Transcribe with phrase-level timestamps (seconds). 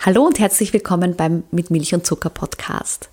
[0.00, 3.10] Hallo und herzlich willkommen beim Mit Milch und Zucker Podcast.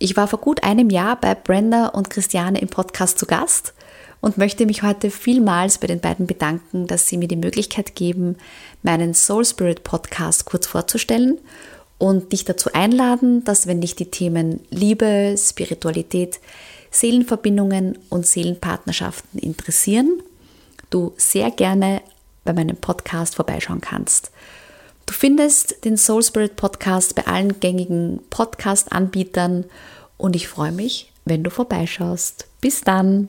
[0.00, 3.72] Ich war vor gut einem Jahr bei Brenda und Christiane im Podcast zu Gast
[4.20, 8.36] und möchte mich heute vielmals bei den beiden bedanken, dass sie mir die Möglichkeit geben,
[8.82, 11.38] meinen Soul Spirit Podcast kurz vorzustellen
[11.98, 16.40] und dich dazu einladen, dass wenn dich die Themen Liebe, Spiritualität,
[16.90, 20.20] Seelenverbindungen und Seelenpartnerschaften interessieren,
[20.90, 22.02] du sehr gerne
[22.44, 24.32] bei meinem Podcast vorbeischauen kannst.
[25.06, 29.64] Du findest den Soul Spirit Podcast bei allen gängigen Podcast-Anbietern
[30.16, 32.46] und ich freue mich, wenn du vorbeischaust.
[32.60, 33.28] Bis dann!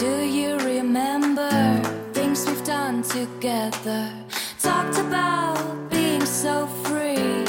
[0.00, 1.48] Do you remember
[2.12, 4.08] things we've done together?
[4.62, 5.58] Talked about
[5.90, 7.44] being so free.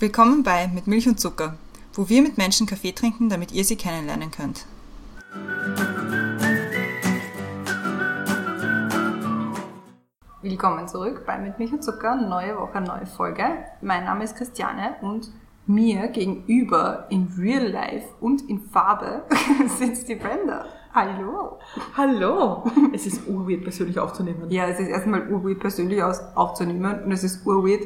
[0.00, 1.56] Willkommen bei Mit Milch und Zucker,
[1.94, 4.66] wo wir mit Menschen Kaffee trinken, damit ihr sie kennenlernen könnt.
[10.40, 13.44] Willkommen zurück bei Mit Milch und Zucker, neue Woche, neue Folge.
[13.80, 15.30] Mein Name ist Christiane und
[15.66, 19.22] mir gegenüber in Real Life und in Farbe
[19.78, 20.64] sitzt die Brenda.
[20.94, 21.58] Hallo.
[21.96, 22.64] Hallo!
[22.92, 24.50] Es ist urweird, persönlich aufzunehmen.
[24.50, 27.82] Ja, es ist erstmal urweird persönlich aufzunehmen und es ist urweird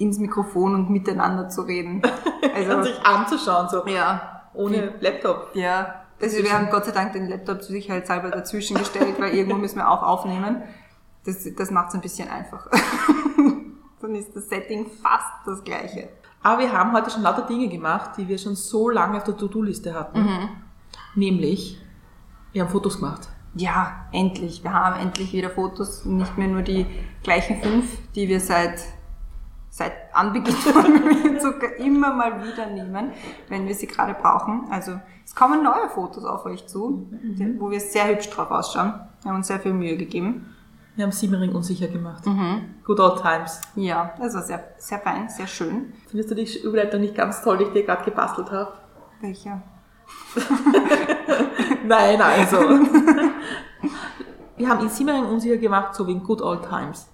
[0.00, 2.02] ins Mikrofon und miteinander zu reden.
[2.42, 5.50] und Also, sich anzuschauen, so ja, ohne Laptop.
[5.54, 5.96] ja.
[6.22, 9.76] Also wir haben Gott sei Dank den Laptop zu sicherheitshalber dazwischen gestellt, weil irgendwo müssen
[9.78, 10.62] wir auch aufnehmen.
[11.24, 12.68] Das, das macht es ein bisschen einfacher.
[14.02, 16.10] Dann ist das Setting fast das gleiche.
[16.42, 19.34] Aber wir haben heute schon lauter Dinge gemacht, die wir schon so lange auf der
[19.34, 20.20] To-Do-Liste hatten.
[20.20, 20.48] Mhm.
[21.14, 21.80] Nämlich,
[22.52, 23.28] wir haben Fotos gemacht.
[23.54, 24.62] Ja, endlich.
[24.62, 26.84] Wir haben endlich wieder Fotos, nicht mehr nur die
[27.22, 28.78] gleichen fünf, die wir seit,
[29.80, 33.12] seit Anbeginn von Zucker immer mal wieder nehmen,
[33.48, 34.66] wenn wir sie gerade brauchen.
[34.70, 37.08] Also es kommen neue Fotos auf euch zu,
[37.58, 38.92] wo wir sehr hübsch drauf ausschauen.
[39.22, 40.54] Wir haben uns sehr viel Mühe gegeben.
[40.96, 42.26] Wir haben Simmering unsicher gemacht.
[42.26, 42.74] Mhm.
[42.84, 43.60] Good old times.
[43.74, 45.94] Ja, das war sehr, sehr fein, sehr schön.
[46.08, 48.72] Findest du die Überleitung nicht ganz toll, die ich dir gerade gebastelt habe?
[49.22, 49.62] Welcher?
[51.86, 52.58] Nein, also.
[54.58, 57.08] wir haben in Simmering unsicher gemacht, so wie in Good old times.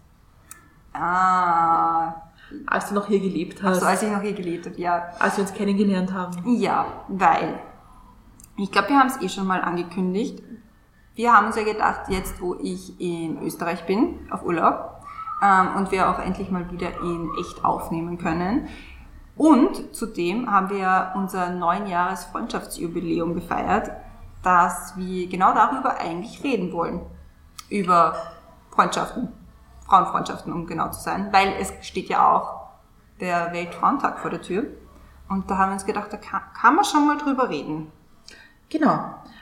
[0.92, 2.25] Ah,
[2.66, 5.08] Als du noch hier gelebt hast, also als ich noch hier gelebt habe, ja.
[5.18, 6.36] als wir uns kennengelernt haben.
[6.56, 7.58] Ja, weil
[8.56, 10.42] ich glaube, wir haben es eh schon mal angekündigt.
[11.14, 15.02] Wir haben uns ja gedacht, jetzt wo ich in Österreich bin, auf Urlaub,
[15.42, 18.68] ähm, und wir auch endlich mal wieder in echt aufnehmen können.
[19.36, 23.90] Und zudem haben wir unser neun Jahres Freundschaftsjubiläum gefeiert,
[24.42, 27.00] dass wir genau darüber eigentlich reden wollen.
[27.68, 28.16] Über
[28.70, 29.28] Freundschaften,
[29.86, 32.66] Frauenfreundschaften, um genau zu sein, weil es steht ja auch
[33.20, 34.64] der Weltfrauentag vor der Tür.
[35.28, 37.90] Und da haben wir uns gedacht, da kann, kann man schon mal drüber reden.
[38.68, 38.98] Genau.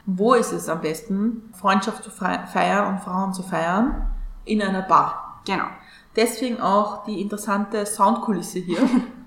[0.07, 4.07] Wo ist es am besten, Freundschaft zu fe- feiern und Frauen zu feiern?
[4.45, 5.41] In einer Bar.
[5.47, 5.65] Genau.
[6.17, 8.79] Deswegen auch die interessante Soundkulisse hier.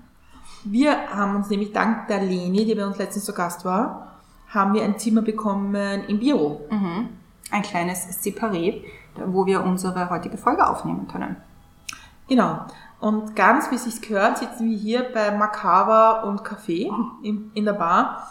[0.64, 4.16] Wir haben uns nämlich dank der Leni, die bei uns letztens zu Gast war,
[4.48, 6.66] haben wir ein Zimmer bekommen im Büro.
[6.70, 7.10] Mhm.
[7.50, 8.82] Ein kleines Separé,
[9.26, 11.36] wo wir unsere heutige Folge aufnehmen können.
[12.28, 12.66] Genau.
[13.00, 16.92] Und ganz wie es sich gehört, sitzen wir hier bei Makava und Café
[17.22, 18.28] in, in der Bar,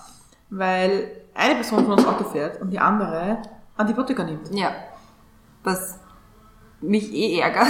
[0.49, 3.41] weil eine Person von uns Auto fährt und die andere
[3.77, 4.53] Antibiotika nimmt.
[4.53, 4.71] Ja.
[5.63, 5.99] Was
[6.81, 7.67] mich eh ärgert.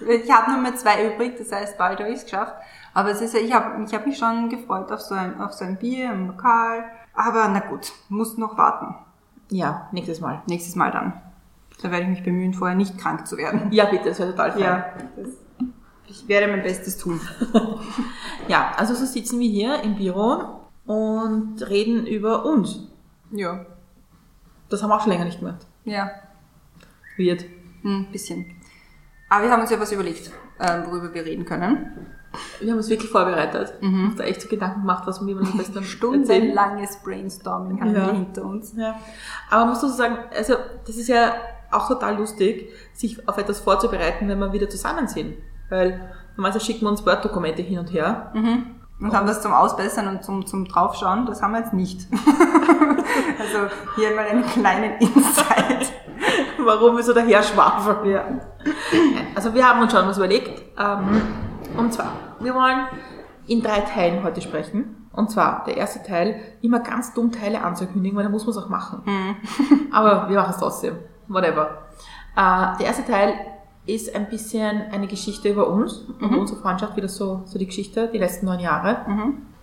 [0.00, 2.54] Ich habe nur mehr zwei übrig, das heißt, bald habe ich es geschafft.
[2.92, 5.52] Aber es ist ja, ich habe ich hab mich schon gefreut auf so, ein, auf
[5.52, 6.84] so ein Bier im Lokal.
[7.14, 8.94] Aber na gut, muss noch warten.
[9.50, 10.42] Ja, nächstes Mal.
[10.48, 11.12] Nächstes Mal dann.
[11.82, 13.70] Da werde ich mich bemühen, vorher nicht krank zu werden.
[13.70, 14.62] Ja, bitte, das wäre total fein.
[14.62, 15.28] Ja, das,
[16.08, 17.20] ich werde mein Bestes tun.
[18.48, 22.78] Ja, also so sitzen wir hier im Büro und reden über uns.
[23.32, 23.66] Ja.
[24.68, 25.66] Das haben wir auch schon länger nicht gemacht.
[25.84, 26.10] Ja,
[27.18, 27.44] Weird.
[27.84, 28.46] ein bisschen.
[29.28, 32.06] Aber wir haben uns ja was überlegt, ähm, worüber wir reden können.
[32.60, 33.74] Wir haben uns wirklich vorbereitet.
[33.80, 34.06] Mhm.
[34.10, 35.82] Uns da echt so Gedanken gemacht, was wir am besten.
[35.82, 38.06] Stundenlanges Brainstorming haben Ja.
[38.06, 38.74] wir hinter uns.
[38.76, 38.96] Ja.
[39.50, 40.54] Aber man muss so sagen, also
[40.86, 41.34] das ist ja
[41.70, 45.34] auch total lustig, sich auf etwas vorzubereiten, wenn wir wieder zusammen sind.
[45.68, 48.32] Weil normalerweise schicken wir uns Word-Dokumente hin und her.
[48.98, 52.06] Und haben das zum Ausbessern und zum, zum Draufschauen, das haben wir jetzt nicht.
[53.38, 55.92] also hier mal einen kleinen Insight.
[56.58, 58.10] Warum wir so daher schwafeln.
[58.10, 58.24] Ja.
[59.34, 60.62] Also wir haben uns schon was überlegt.
[60.78, 61.20] Ähm,
[61.76, 62.86] und zwar, wir wollen
[63.46, 65.08] in drei Teilen heute sprechen.
[65.12, 68.58] Und zwar der erste Teil, immer ganz dumm Teile anzukündigen, weil da muss man es
[68.58, 69.02] auch machen.
[69.90, 70.96] Aber wir machen es trotzdem.
[71.28, 71.82] Whatever.
[72.36, 73.34] Äh, der erste Teil
[73.86, 78.08] ist ein bisschen eine Geschichte über uns und unsere Freundschaft, wieder so, so die Geschichte,
[78.12, 79.04] die letzten neun Jahre.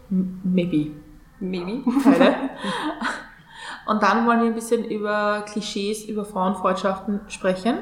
[0.10, 0.92] M- Maybe.
[1.40, 1.84] Mimi.
[2.04, 2.36] Teile.
[3.86, 7.80] Und dann wollen wir ein bisschen über Klischees, über Frauenfreundschaften sprechen.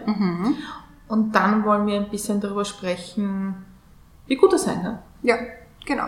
[1.07, 3.63] Und dann wollen wir ein bisschen darüber sprechen,
[4.25, 5.00] wie gut das sein kann.
[5.22, 5.36] Ja,
[5.86, 6.07] genau.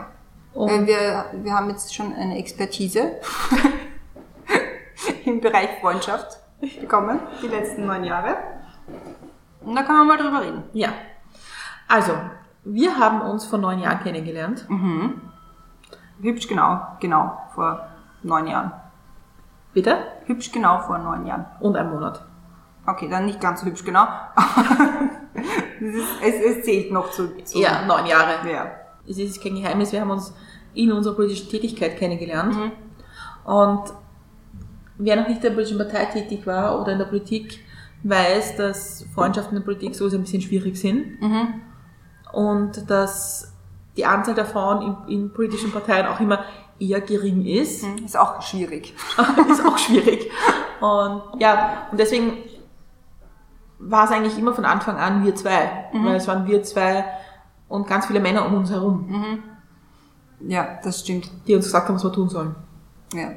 [0.55, 3.11] Und- Äh, wir, wir haben jetzt schon eine Expertise
[5.25, 6.39] im Bereich Freundschaft
[6.79, 8.37] bekommen, die letzten neun Jahre.
[9.61, 10.63] Und da kann man mal drüber reden.
[10.73, 10.89] Ja.
[11.87, 12.13] Also,
[12.63, 14.65] wir haben uns vor neun Jahren kennengelernt.
[16.21, 17.87] Hübsch genau, genau, vor
[18.23, 18.71] neun Jahren.
[19.73, 19.97] Bitte?
[20.25, 21.45] Hübsch genau vor neun Jahren.
[21.59, 22.23] Und ein Monat.
[22.85, 24.05] Okay, dann nicht ganz so hübsch genau.
[25.81, 28.49] es, ist, es, es zählt noch zu, zu Ja, neun Jahre.
[28.49, 28.71] ja.
[29.07, 30.33] Es ist kein Geheimnis, wir haben uns
[30.73, 32.55] in unserer politischen Tätigkeit kennengelernt.
[33.43, 33.83] Und
[35.03, 37.59] wer noch nicht in der politischen Partei tätig war oder in der Politik,
[38.03, 41.21] weiß, dass Freundschaften in der Politik sowieso ein bisschen schwierig sind.
[42.31, 43.53] Und dass
[43.95, 46.43] die Anzahl der Frauen in, in politischen Parteien auch immer
[46.79, 47.85] eher gering ist.
[48.03, 48.93] Ist auch schwierig.
[49.49, 50.29] ist auch schwierig.
[50.81, 52.33] Und ja, und deswegen
[53.79, 55.85] war es eigentlich immer von Anfang an wir zwei.
[55.93, 57.05] Weil es waren wir zwei
[57.69, 59.43] und ganz viele Männer um uns herum,
[60.39, 61.29] Ja, das stimmt.
[61.47, 62.55] die uns gesagt haben, was wir tun sollen.
[63.13, 63.29] Ja.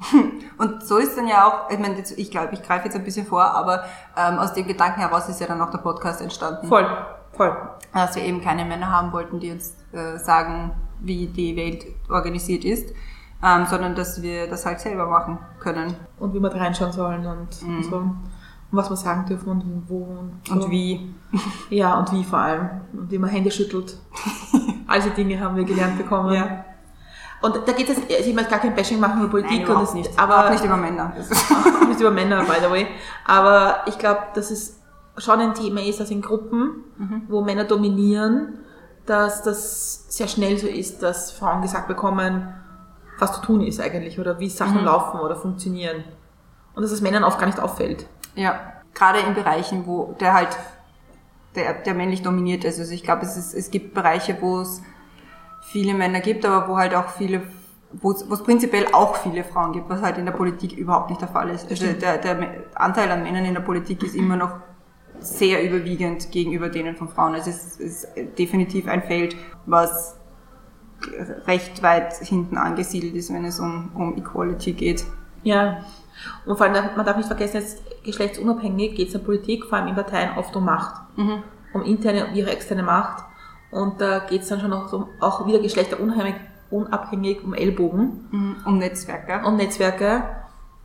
[0.58, 3.04] Und so ist dann ja auch, ich meine, jetzt, ich glaube, ich greife jetzt ein
[3.04, 3.84] bisschen vor, aber
[4.16, 6.66] ähm, aus dem Gedanken heraus ist ja dann auch der Podcast entstanden.
[6.68, 6.86] Voll,
[7.32, 7.56] voll.
[7.92, 12.64] Dass wir eben keine Männer haben wollten, die uns äh, sagen, wie die Welt organisiert
[12.64, 12.94] ist,
[13.42, 15.94] ähm, sondern dass wir das halt selber machen können.
[16.18, 17.96] Und wie wir da reinschauen sollen und, und so.
[18.70, 20.54] Und was wir sagen dürfen und wo und, so.
[20.54, 21.14] Und wie.
[21.70, 22.68] Ja, und wie vor allem.
[22.92, 23.98] Und wie man Hände schüttelt.
[24.86, 26.34] All diese Dinge haben wir gelernt bekommen.
[26.34, 26.64] Ja.
[27.40, 29.82] Und da geht es, also ich möchte gar kein Bashing machen über Politik Nein, und
[29.82, 30.18] das, nicht.
[30.18, 31.12] aber auch nicht über Männer.
[31.88, 32.86] Nicht über Männer, by the way.
[33.24, 34.78] Aber ich glaube, dass es
[35.16, 36.84] schon ein Thema ist, dass in Gruppen,
[37.28, 38.58] wo Männer dominieren,
[39.06, 42.52] dass das sehr schnell so ist, dass Frauen gesagt bekommen,
[43.18, 46.04] was zu tun ist eigentlich oder wie Sachen laufen oder funktionieren.
[46.74, 48.06] Und dass es Männern oft gar nicht auffällt.
[48.34, 48.60] Ja,
[48.94, 50.56] gerade in Bereichen, wo der halt
[51.54, 52.78] der, der männlich dominiert ist.
[52.78, 54.82] Also ich glaube, es, ist, es gibt Bereiche, wo es
[55.70, 57.42] viele Männer gibt, aber wo halt auch viele,
[57.92, 61.28] wo es, prinzipiell auch viele Frauen gibt, was halt in der Politik überhaupt nicht der
[61.28, 61.70] Fall ist.
[61.70, 62.38] Also der, der
[62.74, 64.52] Anteil an Männern in der Politik ist immer noch
[65.20, 67.34] sehr überwiegend gegenüber denen von Frauen.
[67.34, 69.36] Also es ist definitiv ein Feld,
[69.66, 70.16] was
[71.46, 75.04] recht weit hinten angesiedelt ist, wenn es um, um Equality geht.
[75.42, 75.84] Ja.
[76.44, 79.78] Und vor allem, man darf nicht vergessen, jetzt geschlechtsunabhängig geht es in der Politik, vor
[79.78, 81.00] allem in Parteien, oft um Macht.
[81.72, 83.24] Um interne und ihre externe Macht.
[83.70, 86.36] Und da geht es dann schon auch, um, auch wieder geschlechterunabhängig
[86.70, 88.26] unabhängig um Ellbogen
[88.66, 89.46] Um Netzwerke.
[89.46, 90.22] und Netzwerke.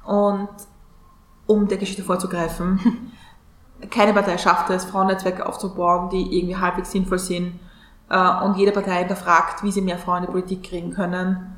[0.05, 0.49] Und
[1.45, 3.11] um der Geschichte vorzugreifen,
[3.91, 7.59] keine Partei schafft es, Frauennetzwerke aufzubauen, die irgendwie halbwegs sinnvoll sind.
[8.09, 11.55] Äh, Und jede Partei hinterfragt, wie sie mehr Frauen in die Politik kriegen können.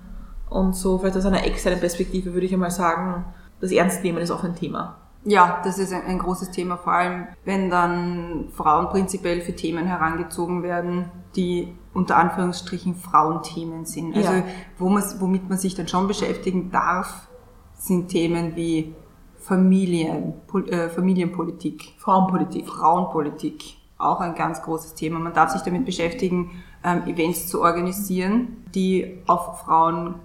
[0.50, 3.26] Und so vielleicht aus einer externen Perspektive würde ich einmal sagen,
[3.62, 4.96] das Ernstnehmen ist auch ein Thema.
[5.26, 9.86] Ja, das ist ein, ein großes Thema, vor allem wenn dann Frauen prinzipiell für Themen
[9.88, 11.06] herangezogen werden,
[11.36, 14.16] die unter Anführungsstrichen Frauenthemen sind.
[14.16, 14.44] Also Ja.
[14.78, 17.28] wo man, womit man sich dann schon beschäftigen darf,
[17.74, 18.94] sind Themen wie
[19.40, 22.68] Familien, Pol- äh, Familienpolitik, Frauenpolitik.
[22.68, 25.20] Frauenpolitik, auch ein ganz großes Thema.
[25.20, 26.52] Man darf sich damit beschäftigen,
[26.84, 30.16] ähm, Events zu organisieren, die auf Frauen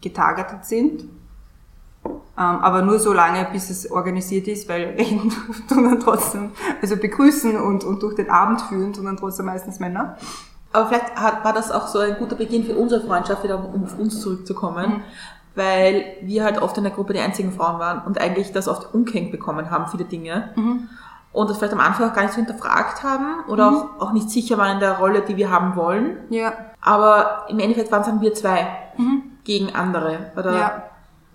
[0.00, 1.04] getargetet sind.
[2.38, 5.30] Ähm, aber nur so lange, bis es organisiert ist, weil reden
[5.68, 6.50] tun dann trotzdem,
[6.82, 10.16] also begrüßen und, und durch den Abend führen tun dann trotzdem meistens Männer.
[10.72, 13.84] Aber vielleicht hat, war das auch so ein guter Beginn für unsere Freundschaft, wieder um
[13.84, 15.02] auf uns zurückzukommen,
[15.54, 18.92] weil wir halt oft in der Gruppe die einzigen Frauen waren und eigentlich das oft
[18.92, 20.50] umgehängt bekommen haben, viele Dinge.
[21.32, 24.30] Und das vielleicht am Anfang auch gar nicht so hinterfragt haben oder auch, auch nicht
[24.30, 26.18] sicher waren in der Rolle, die wir haben wollen.
[26.30, 28.66] Ja, Aber im Endeffekt waren es dann wir zwei
[29.44, 30.82] gegen andere oder ja.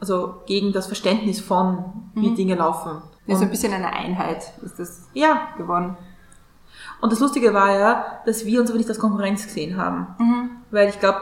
[0.02, 3.02] Also gegen das Verständnis von, wie Dinge laufen.
[3.28, 5.96] Ja, so ein bisschen eine Einheit ist das ja, geworden.
[7.00, 10.08] Und das Lustige war ja, dass wir uns aber nicht als Konkurrenz gesehen haben.
[10.72, 11.22] Weil ich glaube,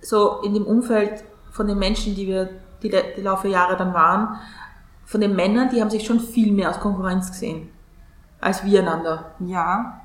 [0.00, 2.48] so in dem Umfeld von den Menschen, die wir
[2.82, 4.38] die, die Laufe der Jahre dann waren,
[5.04, 7.70] von den Männern, die haben sich schon viel mehr als Konkurrenz gesehen.
[8.40, 9.32] Als wir einander.
[9.40, 10.00] Ja.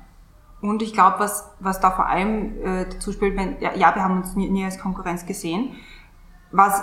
[0.60, 4.02] Und ich glaube, was, was da vor allem äh, dazu spielt, wenn, ja, ja, wir
[4.02, 5.76] haben uns nie, nie als Konkurrenz gesehen.
[6.50, 6.82] Was,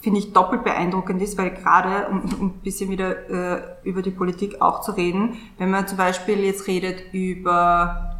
[0.00, 4.10] finde ich, doppelt beeindruckend ist, weil gerade, um, um ein bisschen wieder äh, über die
[4.10, 8.16] Politik auch zu reden, wenn man zum Beispiel jetzt redet über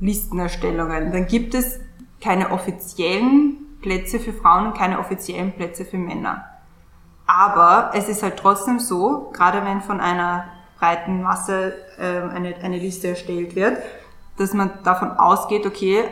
[0.00, 1.80] Listenerstellungen, dann gibt es
[2.20, 6.44] keine offiziellen Plätze für Frauen und keine offiziellen Plätze für Männer.
[7.26, 10.44] Aber es ist halt trotzdem so, gerade wenn von einer
[10.78, 13.78] breiten Masse ähm, eine, eine Liste erstellt wird,
[14.36, 16.04] dass man davon ausgeht, okay,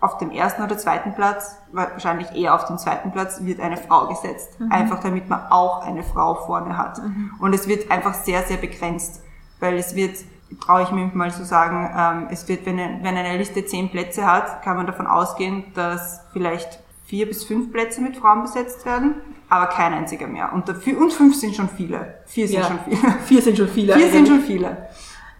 [0.00, 4.06] auf dem ersten oder zweiten Platz, wahrscheinlich eher auf dem zweiten Platz, wird eine Frau
[4.06, 4.56] gesetzt.
[4.70, 7.00] Einfach damit man auch eine Frau vorne hat.
[7.40, 9.20] Und es wird einfach sehr, sehr begrenzt,
[9.60, 10.16] weil es wird,
[10.64, 13.90] traue ich mir mal zu sagen, ähm, es wird, wenn eine, wenn eine Liste zehn
[13.90, 18.86] Plätze hat, kann man davon ausgehen, dass vielleicht vier bis fünf Plätze mit Frauen besetzt
[18.86, 19.14] werden,
[19.48, 20.52] aber kein einziger mehr.
[20.52, 22.18] Und, dafür, und fünf sind schon viele.
[22.26, 22.66] Vier sind Ja.
[22.66, 23.12] schon viele.
[23.24, 23.94] Vier sind schon viele.
[23.94, 24.28] Vier sind eigentlich.
[24.28, 24.88] schon viele.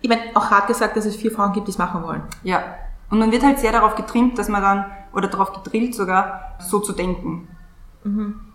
[0.01, 2.23] Ich meine, auch hart gesagt, dass es vier Frauen gibt, die es machen wollen.
[2.43, 2.63] Ja.
[3.11, 6.79] Und man wird halt sehr darauf getrimmt, dass man dann, oder darauf gedrillt sogar, so
[6.81, 7.49] zu denken.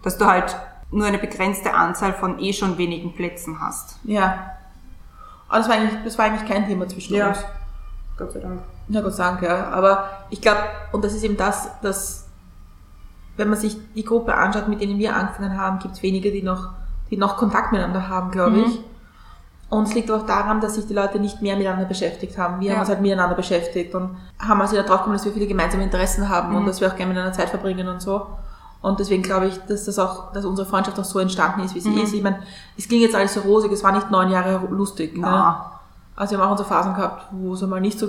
[0.01, 0.55] Dass du halt
[0.91, 3.99] nur eine begrenzte Anzahl von eh schon wenigen Plätzen hast.
[4.03, 4.51] Ja.
[5.47, 7.29] Aber das war eigentlich, das war eigentlich kein Thema zwischen Ja.
[7.29, 7.43] uns.
[8.17, 8.61] Gott sei Dank.
[8.87, 9.69] Na Gott sei Dank, ja.
[9.69, 10.59] Aber ich glaube,
[10.91, 12.27] und das ist eben das, dass,
[13.37, 16.43] wenn man sich die Gruppe anschaut, mit denen wir angefangen haben, gibt es wenige, die
[16.43, 16.69] noch,
[17.11, 18.79] die noch Kontakt miteinander haben, glaube ich.
[19.73, 22.59] Und es liegt auch daran, dass sich die Leute nicht mehr miteinander beschäftigt haben.
[22.59, 22.73] Wir Ja.
[22.73, 26.29] haben uns halt miteinander beschäftigt und haben also darauf gekommen, dass wir viele gemeinsame Interessen
[26.29, 28.27] haben und dass wir auch gerne miteinander Zeit verbringen und so.
[28.81, 31.79] Und deswegen glaube ich, dass das auch, dass unsere Freundschaft auch so entstanden ist, wie
[31.79, 32.13] sie ist.
[32.13, 32.39] Ich meine,
[32.77, 35.17] es ging jetzt alles so rosig, es war nicht neun Jahre lustig.
[35.17, 35.25] Ne?
[36.15, 38.07] Also wir haben auch unsere Phasen gehabt, wo es einmal nicht so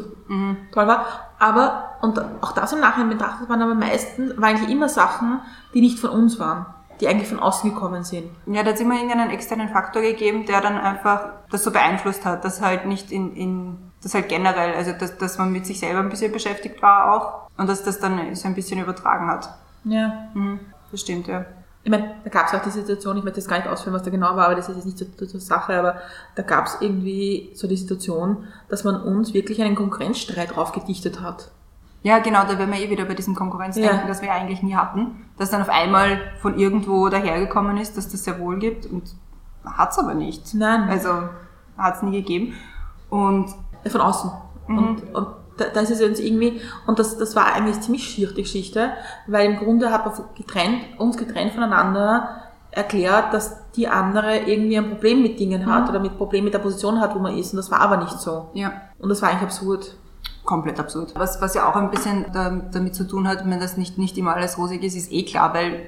[0.73, 1.05] toll war.
[1.39, 5.41] Aber, und auch das im Nachhinein betrachtet, waren aber meisten, waren eigentlich immer Sachen,
[5.73, 6.67] die nicht von uns waren,
[7.01, 8.31] die eigentlich von außen gekommen sind.
[8.47, 12.25] Ja, da hat es immer irgendeinen externen Faktor gegeben, der dann einfach das so beeinflusst
[12.25, 15.81] hat, dass halt nicht in, in das halt generell, also dass, dass man mit sich
[15.81, 19.49] selber ein bisschen beschäftigt war auch und dass das dann so ein bisschen übertragen hat.
[19.85, 20.29] Ja.
[20.35, 20.61] Mhm.
[20.91, 21.45] Das stimmt, ja.
[21.83, 24.03] Ich meine, da gab es auch die Situation, ich möchte jetzt gar nicht ausführen, was
[24.03, 26.01] da genau war, aber das ist jetzt nicht zur, zur, zur Sache, aber
[26.35, 31.51] da gab es irgendwie so die Situation, dass man uns wirklich einen Konkurrenzstreit draufgedichtet hat.
[32.05, 34.07] Ja, genau, da wären wir eh wieder bei diesem Konkurrenzdenken, Ja.
[34.07, 38.25] das wir eigentlich nie hatten, dass dann auf einmal von irgendwo dahergekommen ist, dass das
[38.25, 39.05] sehr wohl gibt und
[39.65, 40.53] hat's aber nicht.
[40.53, 40.91] Nein.
[40.91, 41.09] Also
[41.79, 42.53] hat's nie gegeben.
[43.09, 43.47] Und
[43.87, 44.31] von außen.
[44.69, 48.29] Und, und da, da ist es uns irgendwie, und das, das war eigentlich ziemlich schier,
[48.35, 48.93] die Geschichte,
[49.27, 52.29] weil im Grunde hat man getrennt, uns getrennt voneinander
[52.71, 56.59] erklärt, dass die andere irgendwie ein Problem mit Dingen hat oder mit Problem mit der
[56.59, 57.53] Position hat, wo man ist.
[57.55, 58.51] Und das war aber nicht so.
[58.53, 59.97] ja, Und das war eigentlich absurd.
[60.45, 61.13] Komplett absurd.
[61.17, 64.17] Was, was ja auch ein bisschen da, damit zu tun hat, wenn das nicht, nicht
[64.19, 65.87] immer alles rosig ist, ist eh klar, weil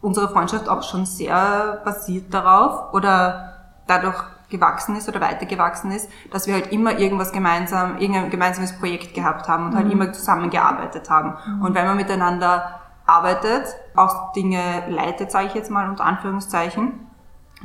[0.00, 3.54] unsere Freundschaft auch schon sehr basiert darauf oder
[3.86, 9.14] dadurch gewachsen ist oder weitergewachsen ist, dass wir halt immer irgendwas gemeinsam, irgendein gemeinsames Projekt
[9.14, 11.34] gehabt haben und halt immer zusammengearbeitet haben.
[11.62, 17.07] Und wenn man miteinander arbeitet, auch Dinge leitet, sage ich jetzt mal unter Anführungszeichen,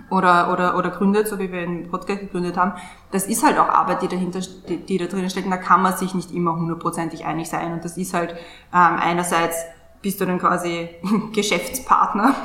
[0.10, 2.74] oder, oder, oder gründet, so wie wir einen Podcast gegründet haben,
[3.12, 5.52] das ist halt auch Arbeit, die dahinter, die, die da drinnen steckt.
[5.52, 7.74] Da kann man sich nicht immer hundertprozentig einig sein.
[7.74, 8.32] Und das ist halt
[8.74, 9.58] ähm, einerseits
[10.02, 10.90] bist du dann quasi
[11.34, 12.36] Geschäftspartner,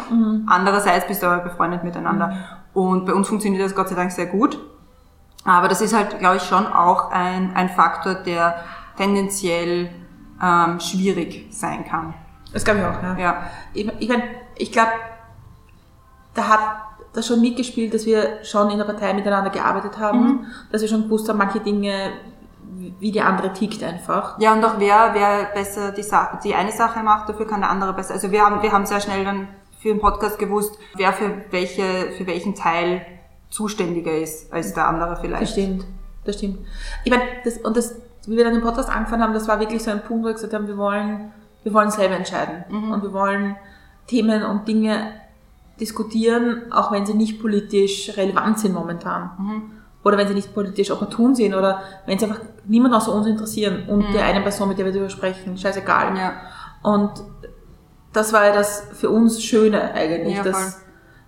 [0.46, 2.60] andererseits bist du aber befreundet miteinander.
[2.72, 4.58] Und bei uns funktioniert das Gott sei Dank sehr gut.
[5.44, 8.56] Aber das ist halt, glaube ich, schon auch ein, ein Faktor, der
[8.96, 9.90] tendenziell
[10.42, 12.14] ähm, schwierig sein kann.
[12.52, 13.18] Das glaube ich auch, ja.
[13.18, 13.42] Ja.
[13.72, 14.24] Ich, ich meine,
[14.56, 14.92] ich glaube,
[16.34, 16.60] da hat
[17.12, 21.04] das schon mitgespielt, dass wir schon in der Partei miteinander gearbeitet haben, dass wir schon
[21.04, 22.12] gewusst haben, manche Dinge,
[23.00, 24.38] wie die andere tickt einfach.
[24.40, 27.70] Ja, und auch wer, wer besser die, Sache, die eine Sache macht, dafür kann der
[27.70, 28.14] andere besser.
[28.14, 29.48] Also wir haben, wir haben sehr schnell dann
[29.80, 33.02] für den Podcast gewusst, wer für welche, für welchen Teil
[33.50, 35.52] zuständiger ist als der andere Das vielleicht.
[35.52, 35.86] stimmt,
[36.24, 36.58] das stimmt.
[37.04, 37.96] Ich meine, das, und das,
[38.26, 40.34] wie wir dann den Podcast angefangen haben, das war wirklich so ein Punkt, wo wir
[40.34, 42.64] gesagt haben, wir wollen, wir wollen selber entscheiden.
[42.92, 43.56] Und wir wollen
[44.06, 45.12] Themen und Dinge
[45.80, 49.30] diskutieren, auch wenn sie nicht politisch relevant sind momentan.
[50.04, 53.88] Oder wenn sie nicht politisch opportun sind oder wenn sie einfach niemand außer uns interessieren
[53.88, 56.16] und der einen Person, mit der wir darüber sprechen, scheißegal.
[56.16, 56.32] Ja.
[56.82, 57.10] Und
[58.12, 60.52] das war ja das für uns Schöne eigentlich, Ja, voll.
[60.52, 60.80] dass,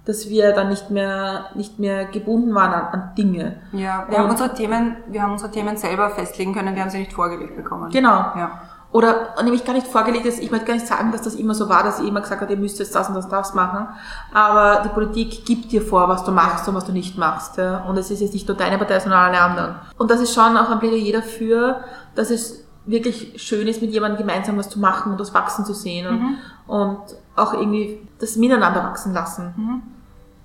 [0.07, 3.57] dass wir dann nicht mehr, nicht mehr gebunden waren an, an Dinge.
[3.73, 6.91] Ja, wir Und- haben unsere Themen, wir haben unsere Themen selber festlegen können, wir haben
[6.91, 7.91] sie nicht vorgelegt bekommen.
[7.91, 8.11] Genau.
[8.11, 8.63] Ja.
[8.93, 11.69] Oder nämlich gar nicht vorgelegt ist, ich möchte gar nicht sagen, dass das immer so
[11.69, 13.87] war, dass ich immer gesagt habe, ihr müsst jetzt das und das und das machen.
[14.35, 17.57] Aber die Politik gibt dir vor, was du machst und was du nicht machst.
[17.57, 17.85] Ja?
[17.85, 19.77] Und es ist jetzt nicht nur deine Partei, sondern alle anderen.
[19.97, 21.85] Und das ist schon auch ein Plädoyer dafür,
[22.17, 25.75] dass es wirklich schön ist, mit jemandem gemeinsam was zu machen und das wachsen zu
[25.75, 26.99] sehen und, und
[27.37, 29.55] auch irgendwie das Miteinander wachsen lassen.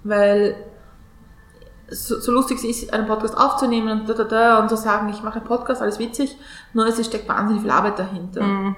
[0.04, 0.56] Weil
[1.90, 5.10] so, so lustig es ist, einen Podcast aufzunehmen und da, da, da und zu sagen,
[5.10, 6.36] ich mache einen Podcast, alles witzig,
[6.74, 8.76] nur es steckt wahnsinnig viel Arbeit dahinter.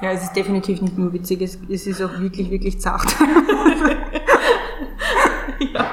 [0.00, 3.06] Ja, es ist definitiv nicht nur witzig, es, es ist auch wirklich, wirklich zart.
[5.72, 5.86] ja.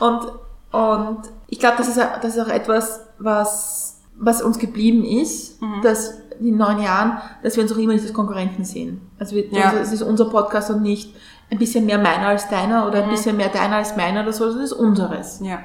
[0.00, 0.32] Und,
[0.72, 6.14] und ich glaube, das ist, das ist auch etwas, was, was uns geblieben ist, dass
[6.40, 9.02] in neun Jahren, dass wir uns auch immer nicht als Konkurrenten sehen.
[9.18, 9.68] Also, wir, Ja.
[9.68, 11.14] also es ist unser Podcast und nicht
[11.50, 14.46] ein bisschen mehr meiner als deiner oder ein bisschen mehr deiner als meiner oder so,
[14.46, 15.40] das ist unseres.
[15.42, 15.58] ja.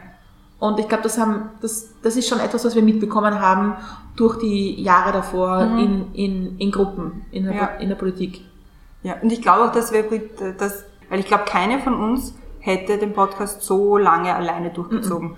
[0.58, 3.76] Und ich glaube, das, haben, das, das ist schon etwas, was wir mitbekommen haben
[4.16, 7.66] durch die Jahre davor in, in, in Gruppen, in der, Ja.
[7.80, 8.42] in der Politik.
[9.04, 10.04] Ja, und ich glaube auch, dass wir,
[10.58, 15.36] dass, weil ich glaube, keine von uns hätte den Podcast so lange alleine durchgezogen.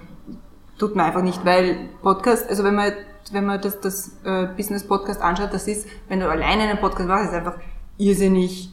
[0.77, 2.94] Tut man einfach nicht, weil Podcast, also wenn man,
[3.32, 7.08] wenn man das, das äh, Business Podcast anschaut, das ist, wenn du alleine einen Podcast
[7.10, 7.56] machst, ist einfach
[7.98, 8.70] irrsinnig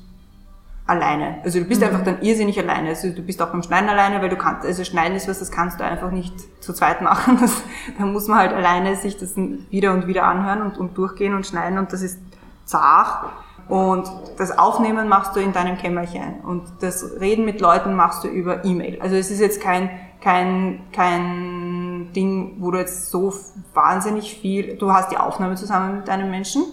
[0.87, 1.39] alleine.
[1.43, 2.91] Also du bist einfach dann irrsinnig alleine.
[2.91, 5.51] Also du bist auch beim Schneiden alleine, weil du kannst, also Schneiden ist was, das
[5.51, 7.39] kannst du einfach nicht zu zweit machen.
[7.45, 7.63] Das,
[7.99, 11.47] da muss man halt alleine sich das wieder und wieder anhören und, und durchgehen und
[11.47, 12.19] schneiden und das ist
[12.65, 13.31] zart.
[13.69, 18.29] Und das Aufnehmen machst du in deinem Kämmerchen und das Reden mit Leuten machst du
[18.29, 19.01] über E-Mail.
[19.01, 19.89] Also es ist jetzt kein,
[20.21, 23.33] kein, kein Ding, wo du jetzt so
[23.73, 26.65] wahnsinnig viel, du hast die Aufnahme zusammen mit einem Menschen,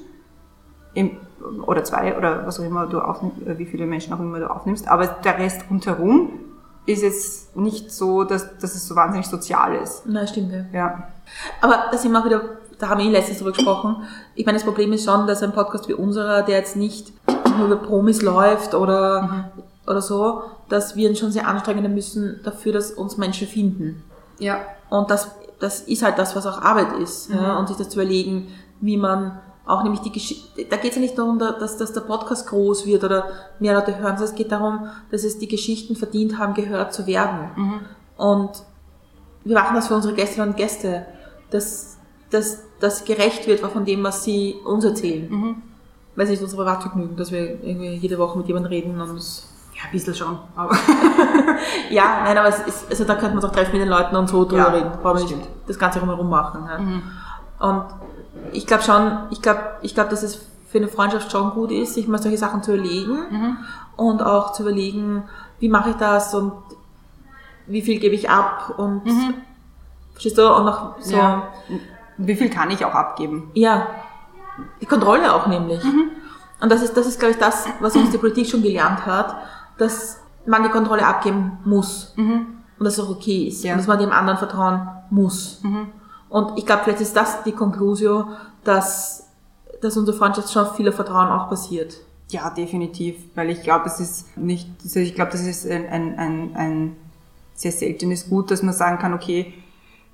[0.94, 1.18] im,
[1.66, 4.88] oder zwei oder was auch immer du aufnimmst, wie viele Menschen auch immer du aufnimmst,
[4.88, 6.30] aber der Rest rundherum
[6.86, 10.04] ist jetzt nicht so, dass, dass es so wahnsinnig sozial ist.
[10.06, 10.66] Na, stimmt, ja.
[10.74, 11.08] Ja.
[11.62, 12.42] Aber da sind wir auch wieder,
[12.80, 13.98] da haben wir eh letztens drüber gesprochen.
[14.36, 17.14] Ich meine, das Problem ist schon, dass ein Podcast wie unserer, der jetzt nicht
[17.58, 19.52] nur über Promis läuft oder,
[19.86, 24.04] oder so, dass wir uns schon sehr anstrengen müssen dafür, dass uns Menschen finden.
[24.40, 24.60] Ja.
[24.90, 27.30] Und das, das ist halt das, was auch Arbeit ist.
[27.30, 27.60] Ja?
[27.60, 28.48] Und sich das zu überlegen,
[28.80, 32.02] wie man auch nämlich die Geschichte, da geht es ja nicht darum, dass, dass der
[32.02, 33.28] Podcast groß wird oder
[33.60, 37.06] mehr Leute hören, sondern es geht darum, dass es die Geschichten verdient haben, gehört zu
[37.08, 37.50] werden.
[38.18, 38.52] Und
[39.44, 41.06] wir machen das für unsere Gästinnen und Gäste,
[41.52, 41.98] dass,
[42.32, 45.62] dass das gerecht wird von dem, was sie uns erzählen.
[46.16, 49.84] Weil es nicht unser Privatvergnügen, dass wir irgendwie jede Woche mit jemandem reden und Ja,
[49.86, 50.38] ein bisschen schon.
[50.56, 50.76] Aber
[51.90, 54.28] ja, nein, aber es ist, also da könnte man auch treffen mit den Leuten und
[54.28, 54.92] so drüber Ja, reden.
[55.02, 56.68] Brauchen wir nicht das Ganze rumherum machen.
[56.68, 57.68] Ja.
[57.70, 57.86] Und
[58.54, 61.96] ich glaube schon, ich glaube, ich glaube, dass es für eine Freundschaft schon gut ist,
[61.96, 63.58] sich mal solche Sachen zu überlegen
[63.98, 65.24] und auch zu überlegen,
[65.60, 66.54] wie mache ich das und
[67.68, 69.04] wie viel gebe ich ab und
[70.14, 71.44] verstehst du, und noch so, ja.
[72.18, 73.52] wie viel kann ich auch abgeben?
[73.54, 73.88] ja,
[74.80, 75.82] die Kontrolle auch nämlich.
[76.62, 79.36] Und das ist, das ist, glaube ich, das, was uns die Politik schon gelernt hat,
[79.78, 82.14] dass man die Kontrolle abgeben muss.
[82.78, 83.64] Und dass es auch okay ist.
[83.64, 83.74] Ja.
[83.74, 85.62] Und dass man dem anderen vertrauen muss.
[86.30, 88.28] Und ich glaube, vielleicht ist das die Conclusio,
[88.64, 89.28] dass,
[89.82, 91.98] dass unsere Freundschaft schon auf vieler Vertrauen auch basiert.
[92.30, 96.18] Ja, definitiv, weil ich glaube, es ist nicht, also ich glaube, das ist ein, ein,
[96.18, 96.96] ein, ein
[97.56, 99.54] sehr seltenes Gut, dass man sagen kann, okay,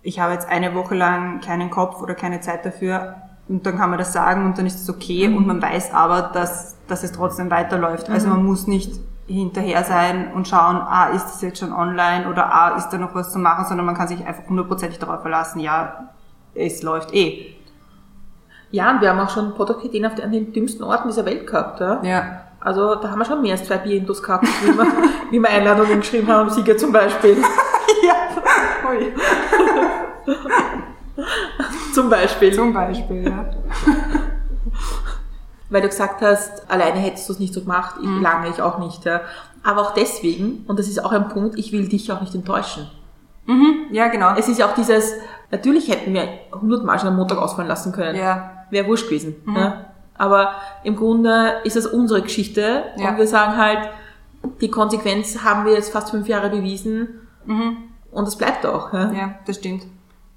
[0.01, 3.15] ich habe jetzt eine Woche lang keinen Kopf oder keine Zeit dafür
[3.47, 6.23] und dann kann man das sagen und dann ist es okay und man weiß aber,
[6.33, 8.09] dass, dass es trotzdem weiterläuft.
[8.09, 8.91] Also man muss nicht
[9.27, 13.13] hinterher sein und schauen, ah, ist das jetzt schon online oder ah, ist da noch
[13.13, 16.09] was zu machen, sondern man kann sich einfach hundertprozentig darauf verlassen, ja,
[16.55, 17.56] es läuft eh.
[18.77, 21.47] Ja, und wir haben auch schon Podcast-Ideen auf den, an den dümmsten Orten dieser Welt
[21.47, 21.79] gehabt.
[21.79, 21.99] Ja?
[22.03, 22.41] Ja.
[22.59, 24.85] Also da haben wir schon mehr als zwei Bierintos gehabt, wie wir,
[25.31, 27.37] wie wir Einladungen geschrieben haben, Sieger zum Beispiel.
[28.05, 28.13] ja.
[28.87, 29.13] Ui.
[31.95, 32.53] zum Beispiel.
[32.53, 33.49] Zum Beispiel, ja.
[35.71, 38.77] Weil du gesagt hast, alleine hättest du es nicht so gemacht, ich lange ich auch
[38.77, 39.05] nicht.
[39.05, 39.21] Ja.
[39.63, 42.87] Aber auch deswegen, und das ist auch ein Punkt, ich will dich auch nicht enttäuschen.
[43.91, 44.35] Ja, genau.
[44.35, 45.13] Es ist ja auch dieses,
[45.49, 48.15] natürlich hätten wir hundertmal schon am Montag ausfallen lassen können.
[48.15, 48.56] Ja.
[48.69, 49.35] Wäre wurscht gewesen.
[49.55, 49.85] Ja.
[50.17, 50.51] Aber
[50.83, 53.09] im Grunde ist das unsere Geschichte Ja.
[53.09, 53.89] und wir sagen halt,
[54.61, 57.27] die Konsequenz haben wir jetzt fast fünf Jahre bewiesen
[58.11, 58.91] und es bleibt auch.
[58.93, 59.11] Ja.
[59.11, 59.83] Ja, das stimmt.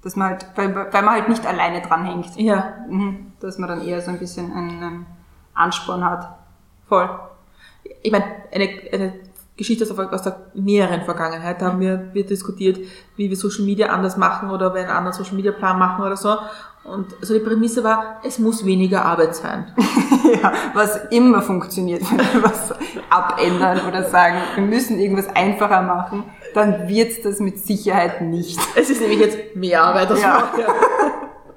[0.03, 2.35] Dass man halt, weil, weil man halt nicht alleine dranhängt.
[2.37, 2.73] ja.
[2.89, 3.33] Mhm.
[3.39, 5.05] Dass man dann eher so ein bisschen einen, einen
[5.53, 6.37] Ansporn hat.
[6.87, 7.09] Voll.
[8.03, 9.13] Ich meine, eine, eine
[9.57, 12.79] Geschichte aus der, aus der näheren Vergangenheit, da haben wir, wir diskutiert,
[13.15, 16.17] wie wir Social Media anders machen oder wenn einen anderen Social Media Plan machen oder
[16.17, 16.35] so.
[16.83, 19.71] Und so die Prämisse war, es muss weniger Arbeit sein.
[20.41, 22.73] ja, was immer funktioniert, wenn wir was
[23.09, 26.23] abändern oder sagen, wir müssen irgendwas einfacher machen,
[26.55, 28.59] dann wird's das mit Sicherheit nicht.
[28.75, 30.39] Es ist nämlich jetzt mehr Arbeit als Ja.
[30.51, 30.73] vorher.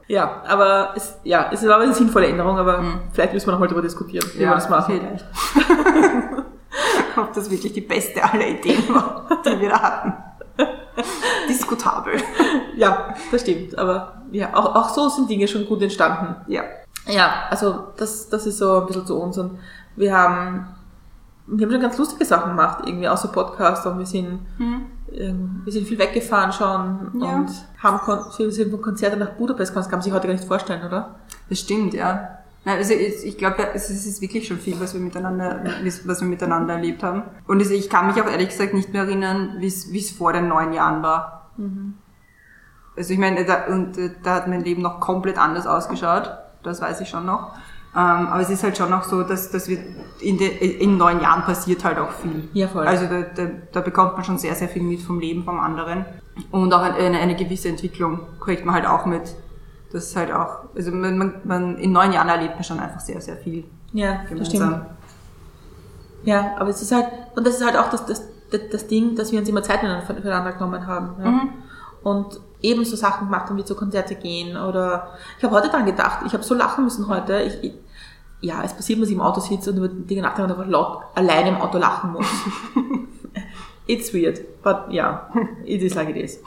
[0.06, 3.66] Ja, aber es, ja, es war eine sinnvolle Änderung, aber vielleicht müssen wir noch mal
[3.66, 5.00] darüber diskutieren, wie wir das machen.
[5.00, 5.24] vielleicht.
[7.16, 10.12] Ob das wirklich die beste aller Ideen war, die wir da hatten.
[11.48, 12.14] Diskutabel.
[12.76, 13.78] Ja, das stimmt.
[13.78, 16.36] Aber ja, auch, auch so sind Dinge schon gut entstanden.
[16.48, 16.62] Ja.
[17.06, 19.58] Ja, also das, das ist so ein bisschen zu uns und
[19.96, 20.66] wir haben,
[21.46, 24.40] wir haben schon ganz lustige Sachen gemacht, irgendwie außer Podcast und wir sind,
[25.12, 27.36] ähm, wir sind viel weggefahren schon Ja.
[27.36, 30.34] und haben Kon wir sind von Konzerten nach Budapest, das kann man sich heute gar
[30.34, 31.16] nicht vorstellen, oder?
[31.50, 32.38] Das stimmt, ja.
[32.64, 35.62] Nein, also ich, glaube, es ist wirklich schon viel, was wir miteinander,
[36.06, 37.22] was wir miteinander erlebt haben.
[37.46, 40.32] Und ich kann mich auch ehrlich gesagt nicht mehr erinnern, wie es wie es vor
[40.32, 41.50] den neun Jahren war.
[42.96, 46.30] Also ich meine, da, und äh, da hat mein Leben noch komplett anders ausgeschaut.
[46.62, 47.52] Das weiß ich schon noch.
[47.96, 49.78] Ähm, aber es ist halt schon auch so, dass, dass wir
[50.20, 52.48] in, de, in neun Jahren passiert halt auch viel.
[52.52, 52.86] Ja, voll.
[52.86, 56.04] Also da, da, da bekommt man schon sehr, sehr viel mit vom Leben vom anderen.
[56.50, 59.34] Und auch eine, eine gewisse Entwicklung kriegt man halt auch mit.
[59.92, 62.98] Das ist halt auch, also man, man, man in neun Jahren erlebt man schon einfach
[62.98, 63.64] sehr, sehr viel.
[63.92, 64.64] Ja, das stimmt.
[64.64, 64.86] gemeinsam.
[66.24, 69.14] Ja, aber es ist halt, und das ist halt auch das, das, das, das Ding,
[69.14, 71.22] dass wir uns immer Zeit füreinander genommen haben.
[71.22, 71.30] Ja?
[71.30, 71.48] Mhm.
[72.02, 75.84] Und eben so Sachen gemacht haben, wie zu Konzerte gehen oder ich habe heute dran
[75.84, 77.40] gedacht, ich habe so lachen müssen heute.
[77.42, 77.72] Ich, ich,
[78.40, 81.02] ja, es passiert, dass ich im Auto sitze und über Dinge nachdenke und einfach laut
[81.14, 82.26] alleine im Auto lachen muss.
[83.86, 85.28] It's weird, but yeah,
[85.66, 86.40] it is like it is.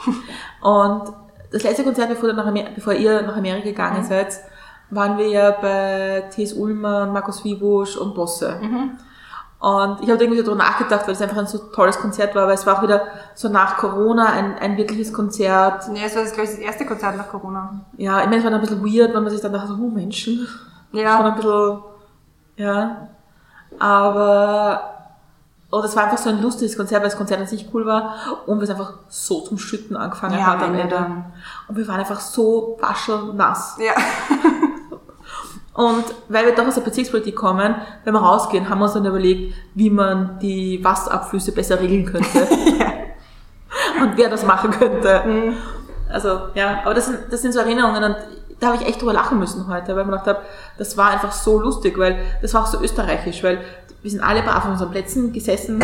[0.61, 1.03] Und
[1.51, 4.39] das letzte Konzert, bevor, nach Amer bevor ihr nach Amerika gegangen seid,
[4.89, 6.53] waren wir ja bei T.S.
[6.53, 8.59] Ullmann, Markus Wiebusch und Bosse.
[9.59, 12.47] Und ich habe irgendwie so drüber nachgedacht, weil es einfach ein so tolles Konzert war,
[12.47, 15.87] weil es war auch wieder so nach Corona ein, ein wirkliches Konzert.
[15.95, 17.81] Ja, es war das, glaube ich, das erste Konzert nach Corona.
[17.97, 20.47] Ja, ich meine, es war ein bisschen weird, weil man sich dann dachte, oh Menschen.
[20.91, 21.17] Ja.
[21.17, 21.79] Schon ein bisschen,
[22.57, 23.07] ja.
[23.79, 24.81] Aber,
[25.71, 28.13] und es war einfach so ein lustiges Konzert, weil das Konzert an sich cool war
[28.45, 31.33] und weil es einfach so zum Schütten angefangen Ja, am Ende dann.
[31.67, 33.77] Und wir waren einfach so waschelnass.
[33.79, 33.93] Ja.
[35.77, 39.05] Und weil wir doch aus der Bezirkspolitik kommen, wenn wir rausgehen, haben wir uns dann
[39.05, 42.27] überlegt, wie man die Wasserabflüsse besser regeln könnte.
[44.01, 45.53] Und wer das machen könnte.
[46.09, 48.15] Also, ja, aber das sind, das sind so Erinnerungen und
[48.59, 50.39] da habe ich echt drüber lachen müssen heute, weil ich mir gedacht habe,
[50.77, 53.59] das war einfach so lustig, weil das war auch so österreichisch, weil
[54.01, 55.83] wir sind alle brav auf unseren Plätzen gesessen,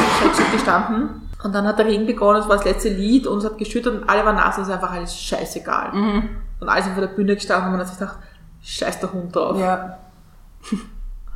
[0.53, 3.57] gestanden und dann hat der Regen begonnen, es war das letzte Lied und es hat
[3.57, 5.91] geschüttet und alle waren nass und es ist einfach alles scheißegal.
[6.61, 8.17] Und alle sind vor der Bühne gestanden und man hat sich gedacht,
[8.63, 9.57] scheiß der Hund drauf.
[9.59, 9.97] ja.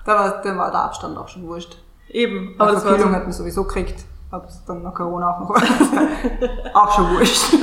[0.05, 1.77] Da war, da war der Abstand auch schon wurscht.
[2.07, 4.05] Eben, Aber war Verkühlung so, hat man sowieso gekriegt.
[4.31, 5.61] Ob es dann nach Corona auch noch war.
[6.73, 7.53] auch schon wurscht.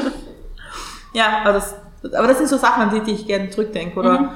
[1.15, 1.75] ja, aber das,
[2.15, 3.99] aber das sind so Sachen, an die, die ich gerne zurückdenke.
[3.99, 4.29] Oder Mhm.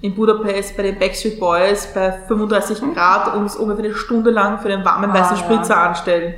[0.00, 4.66] in Budapest bei den Backstreet Boys bei 35 Grad uns ungefähr eine Stunde lang für
[4.68, 5.42] den warmen Ah, weißen ja.
[5.44, 6.34] Spritzer anstellen.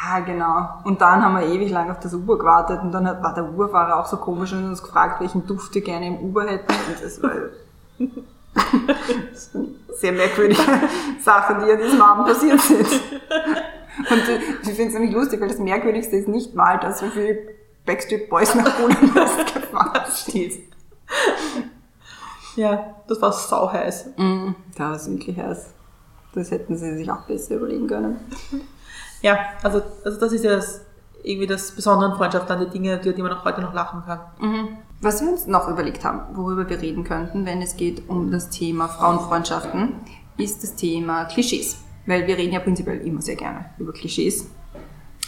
[0.00, 0.68] Ah, genau.
[0.84, 3.48] Und dann haben wir ewig lang auf das Uber gewartet und dann hat, war der
[3.48, 6.72] Uberfahrer auch so komisch und hat uns gefragt, welchen Duft wir gerne im Uber hätten.
[6.72, 7.32] Und das war
[7.98, 9.50] das
[10.00, 10.62] sehr merkwürdige
[11.20, 12.78] Sachen, die an diesem Abend passiert sind.
[12.78, 14.22] Und
[14.62, 17.38] ich finde es nämlich lustig, weil das Merkwürdigste ist nicht mal, dass so viele
[17.84, 20.52] Backstreet Boys nach Budapest gefahren sind.
[22.54, 24.10] Ja, das war sau heiß.
[24.16, 25.70] Mm, da war wirklich heiß.
[26.34, 28.16] Das hätten sie sich auch besser überlegen können.
[29.22, 30.82] Ja, also, also das ist ja das,
[31.22, 34.02] irgendwie das Besondere an Freundschaft, an die Dinge, die, die man auch heute noch lachen
[34.04, 34.20] kann.
[35.00, 38.50] Was wir uns noch überlegt haben, worüber wir reden könnten, wenn es geht um das
[38.50, 39.94] Thema Frauenfreundschaften,
[40.36, 41.78] ist das Thema Klischees.
[42.06, 44.48] Weil wir reden ja prinzipiell immer sehr gerne über Klischees.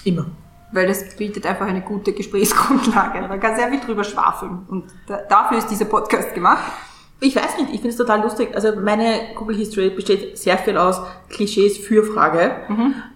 [0.05, 0.27] Immer.
[0.73, 3.27] Weil das bietet einfach eine gute Gesprächsgrundlage.
[3.29, 4.61] Man kann sehr viel drüber schwafeln.
[4.69, 6.63] Und da, dafür ist dieser Podcast gemacht.
[7.21, 8.55] Ich weiß nicht, ich finde es total lustig.
[8.55, 12.41] Also meine Google History besteht sehr viel aus Klischees für Frage.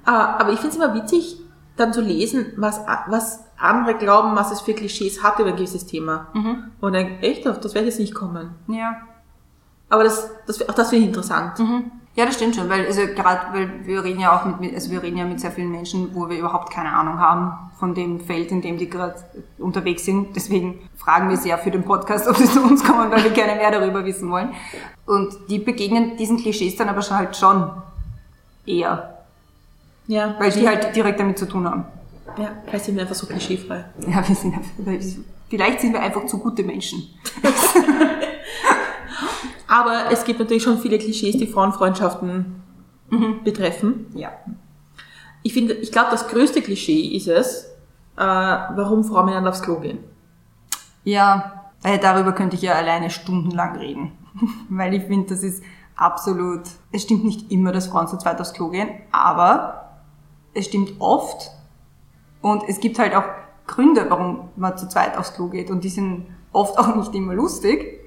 [0.07, 1.38] Äh, Aber ich finde es immer witzig,
[1.77, 5.87] dann zu lesen, was, was andere glauben, was es für Klischees hat über ein gewisses
[5.87, 6.29] Thema.
[6.81, 8.51] Und dann, echt, auf das werde ich jetzt nicht kommen.
[8.69, 8.97] Ja.
[9.88, 11.59] Aber das, das, auch das finde ich interessant.
[12.16, 15.03] Ja, das stimmt schon, weil also gerade weil wir reden ja auch mit also wir
[15.03, 18.53] reden ja mit sehr vielen Menschen, wo wir überhaupt keine Ahnung haben von dem Feld,
[18.53, 19.16] in dem die gerade
[19.59, 20.37] unterwegs sind.
[20.37, 23.57] Deswegen fragen wir sehr für den Podcast, ob sie zu uns kommen, weil wir gerne
[23.57, 24.50] mehr darüber wissen wollen.
[25.07, 27.70] Und die begegnen diesen Klischees dann aber schon halt schon
[28.64, 29.18] eher,
[30.07, 31.85] Ja, weil die halt direkt damit zu tun haben.
[32.38, 33.85] ja, vielleicht sind wir einfach so klischeefrei.
[34.07, 34.70] Ja, wir sind einfach,
[35.50, 37.09] vielleicht sind wir einfach zu gute Menschen.
[39.74, 42.62] Aber es gibt natürlich schon viele Klischees, die Frauenfreundschaften
[43.42, 44.06] betreffen.
[44.14, 44.30] Ja.
[45.42, 47.64] Ich finde, ich glaube, das größte Klischee ist es,
[48.16, 49.98] äh, warum Frauen miteinander aufs Klo gehen.
[51.02, 54.12] Ja, äh, darüber könnte ich ja alleine stundenlang reden.
[54.68, 55.60] Weil ich finde, das ist
[55.96, 59.98] absolut, es stimmt nicht immer, dass Frauen zu zweit aufs Klo gehen, aber
[60.54, 61.50] es stimmt oft
[62.42, 63.24] und es gibt halt auch
[63.66, 67.34] Gründe, warum man zu zweit aufs Klo geht und die sind oft auch nicht immer
[67.34, 68.00] lustig.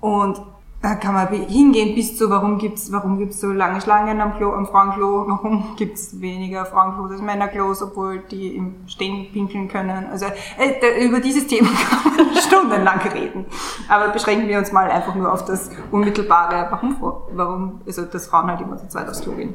[0.00, 0.40] Und
[0.82, 4.52] da kann man hingehen bis zu, warum gibt's, warum gibt's so lange Schlangen am Klo,
[4.52, 10.06] am Frauenklo, warum gibt's weniger Frauenklos als Männerklos, obwohl die im Stehen pinkeln können.
[10.10, 13.46] Also äh, da, über dieses Thema kann man stundenlang reden.
[13.88, 16.96] Aber beschränken wir uns mal einfach nur auf das unmittelbare, warum,
[17.32, 19.54] warum, also dass Frauen halt immer zu zweit aufs Klo gehen.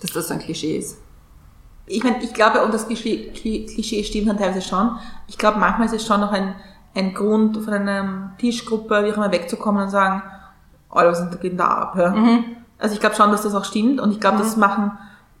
[0.00, 0.98] Dass das so ein Klischee ist.
[1.86, 4.90] Ich meine, ich glaube, und das Klischee, Kli- Klischee stimmt dann teilweise schon.
[5.26, 6.54] Ich glaube, manchmal ist es schon noch ein,
[6.94, 10.22] ein Grund, von einer Tischgruppe, wie auch immer, wegzukommen und sagen,
[10.90, 11.96] Alter, was geht da ab?
[11.96, 12.14] Ja?
[12.78, 14.92] Also ich glaube schon, dass das auch stimmt und ich glaube, das machen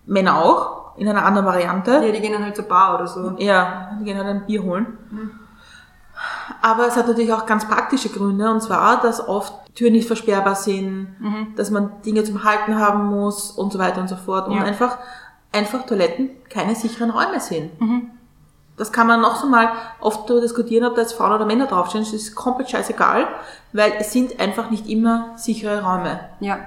[0.06, 1.92] Männer auch in einer anderen Variante.
[1.92, 3.34] Ja, die gehen dann halt zur Bar oder so.
[3.38, 4.86] Ja, die gehen halt ein Bier holen.
[6.62, 10.54] Aber es hat natürlich auch ganz praktische Gründe, und zwar, dass oft Türen nicht versperrbar
[10.54, 11.08] sind,
[11.56, 14.48] dass man Dinge zum Halten haben muss und so weiter und so fort.
[14.48, 14.62] Und Ja.
[14.62, 14.98] einfach,
[15.52, 17.72] einfach Toiletten keine sicheren Räume sind.
[18.76, 21.66] Das kann man noch so mal oft darüber diskutieren, ob da jetzt Frauen oder Männer
[21.66, 22.04] draufstehen.
[22.04, 23.26] Das ist komplett scheißegal,
[23.72, 26.20] weil es sind einfach nicht immer sichere Räume.
[26.40, 26.58] Ja.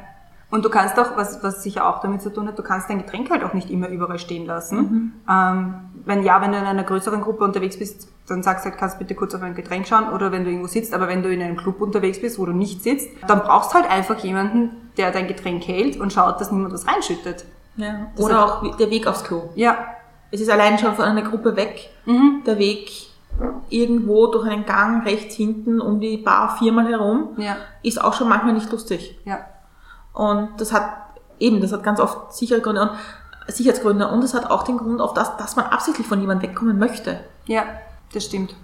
[0.49, 2.99] Und du kannst auch, was, was sicher auch damit zu tun hat, du kannst dein
[2.99, 4.77] Getränk halt auch nicht immer überall stehen lassen.
[4.77, 5.13] Mhm.
[5.29, 5.73] Ähm,
[6.05, 8.97] wenn ja, wenn du in einer größeren Gruppe unterwegs bist, dann sagst du halt, kannst
[8.97, 11.41] bitte kurz auf ein Getränk schauen oder wenn du irgendwo sitzt, aber wenn du in
[11.41, 15.11] einem Club unterwegs bist, wo du nicht sitzt, dann brauchst du halt einfach jemanden, der
[15.11, 17.43] dein Getränk hält und schaut, dass niemand was reinschüttet.
[17.75, 18.07] Ja.
[18.17, 19.49] Oder auch der Weg aufs Klo.
[19.55, 19.77] Ja.
[20.31, 21.89] Es ist allein schon von einer Gruppe weg,
[22.45, 22.89] der Weg
[23.69, 27.55] irgendwo durch einen Gang rechts hinten um die Bar viermal herum, Ja.
[27.83, 29.19] ist auch schon manchmal nicht lustig.
[29.25, 29.39] Ja.
[30.13, 30.83] Und das hat
[31.39, 32.91] eben, das hat ganz oft sichere Gründe und
[33.49, 36.77] Sicherheitsgründe und es hat auch den Grund auf das, dass man absichtlich von jemandem wegkommen
[36.79, 37.19] möchte.
[37.45, 37.63] Ja,
[38.13, 38.55] das stimmt.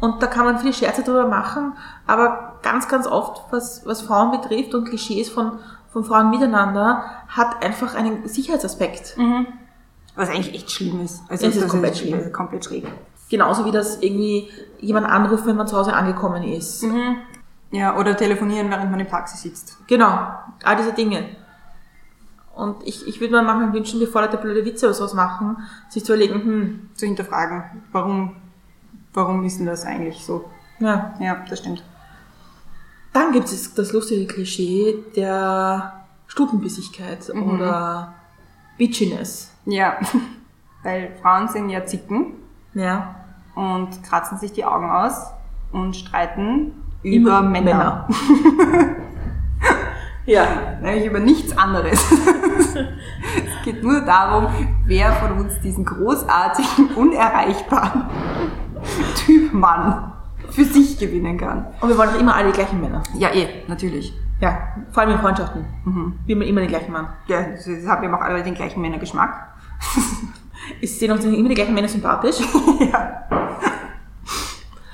[0.00, 1.74] Und da kann man viele Scherze drüber machen,
[2.06, 5.52] aber ganz, ganz oft, was, was Frauen betrifft und Klischees von,
[5.92, 9.16] von Frauen miteinander, hat einfach einen Sicherheitsaspekt.
[10.14, 11.22] Was eigentlich echt schlimm ist.
[11.28, 12.18] Also Es ist komplett schlimm.
[12.20, 12.86] äh, Komplett schräg.
[13.30, 16.84] Genauso wie das irgendwie jemand anruft, wenn man zu Hause angekommen ist.
[17.70, 19.78] Ja, oder telefonieren, während man im Taxi sitzt.
[19.86, 20.28] Genau,
[20.62, 21.24] all diese Dinge.
[22.54, 25.56] Und ich, ich würde mir manchmal wünschen, bevor Leute blöde Witze oder sowas machen,
[25.88, 28.36] sich zu überlegen, hm, Zu hinterfragen, warum,
[29.14, 30.44] warum ist denn das eigentlich so?
[30.78, 31.14] ja.
[31.18, 31.82] Ja, das stimmt.
[33.14, 38.12] Dann gibt es das lustige Klischee der Stutenbissigkeit oder
[38.76, 39.51] Bitchiness.
[39.64, 39.96] Ja,
[40.82, 42.34] weil Frauen sind ja Zicken
[42.74, 43.14] Ja.
[43.54, 45.32] und kratzen sich die Augen aus
[45.72, 46.72] und streiten
[47.02, 48.08] über Immer Männer.
[50.24, 50.46] Ja.
[50.80, 52.00] Nämlich über nichts anderes.
[52.12, 54.46] es geht nur darum,
[54.86, 58.04] wer von uns diesen großartigen, unerreichbaren
[59.16, 60.12] Typ Mann
[60.50, 61.66] für sich gewinnen kann.
[61.80, 63.02] Und wir wollen auch immer alle die gleichen Männer.
[63.14, 64.14] Ja, eh, natürlich.
[64.40, 64.58] Ja,
[64.90, 65.64] vor allem in Freundschaften.
[66.26, 67.08] Wir immer den gleichen Mann.
[67.26, 69.51] Ja, das haben wir auch alle den gleichen Männergeschmack.
[70.80, 72.36] Es sehen uns immer die gleichen Männer sympathisch.
[72.80, 73.22] ja.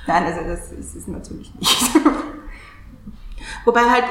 [0.07, 1.91] Nein, also das ist es natürlich nicht.
[3.65, 4.03] Wobei halt,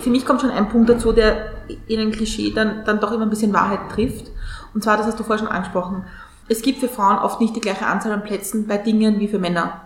[0.00, 1.52] für- mich kommt schon ein Punkt dazu, der
[1.86, 4.30] in ein Klischee dann, dann doch immer ein bisschen Wahrheit trifft.
[4.72, 6.04] Und zwar, das hast du vorher schon angesprochen.
[6.48, 9.38] Es gibt für Frauen oft nicht die gleiche Anzahl an Plätzen bei Dingen wie für
[9.38, 9.82] Männer.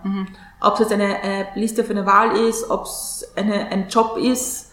[0.61, 4.17] Ob es jetzt eine äh, Liste für eine Wahl ist, ob es eine, ein Job
[4.21, 4.73] ist,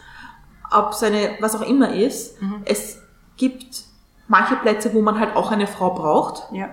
[0.72, 2.38] ob es eine, was auch immer ist.
[2.66, 3.00] Es
[3.38, 3.84] gibt
[4.28, 6.70] manche Plätze, wo man halt auch eine Frau braucht, ja.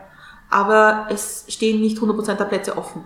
[0.50, 3.04] aber es stehen nicht 100% der Plätze offen.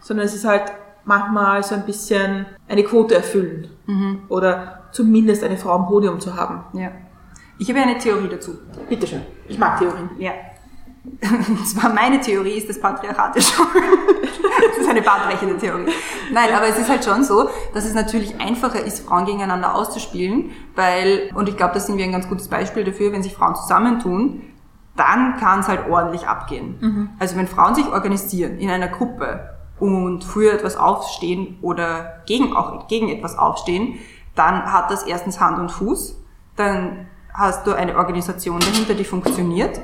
[0.00, 0.72] Sondern es ist halt
[1.04, 3.68] manchmal so ein bisschen eine Quote erfüllen.
[4.28, 6.64] Oder zumindest eine Frau am Podium zu haben.
[6.78, 6.90] ja.
[7.60, 8.56] Ich habe ja eine Theorie dazu.
[8.88, 9.22] Bitteschön.
[9.48, 10.10] Ich mag Theorien.
[10.18, 10.30] Ja.
[11.48, 13.66] Und zwar meine Theorie ist das Patriarchat ist schon.
[14.68, 15.92] das ist eine bahnbrechende Theorie.
[16.32, 20.50] Nein, aber es ist halt schon so, dass es natürlich einfacher ist, Frauen gegeneinander auszuspielen,
[20.74, 23.56] weil, und ich glaube, das sind wir ein ganz gutes Beispiel dafür, wenn sich Frauen
[23.56, 24.42] zusammentun,
[24.96, 26.76] dann kann es halt ordentlich abgehen.
[27.18, 32.88] Also wenn Frauen sich organisieren in einer Gruppe und für etwas aufstehen oder gegen, auch
[32.88, 34.00] gegen etwas aufstehen,
[34.34, 36.20] dann hat das erstens Hand und Fuß,
[36.56, 39.80] dann hast du eine Organisation dahinter, die funktioniert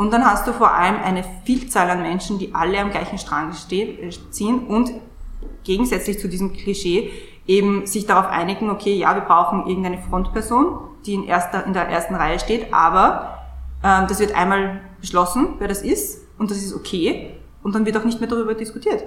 [0.00, 3.52] und dann hast du vor allem eine Vielzahl an Menschen, die alle am gleichen Strang
[3.52, 4.92] ziehen und
[5.62, 7.10] gegensätzlich zu diesem Klischee
[7.46, 11.86] eben sich darauf einigen, okay, ja, wir brauchen irgendeine Frontperson, die in, erster, in der
[11.86, 13.40] ersten Reihe steht, aber
[13.84, 17.98] ähm, das wird einmal beschlossen, wer das ist und das ist okay und dann wird
[17.98, 19.04] auch nicht mehr darüber diskutiert.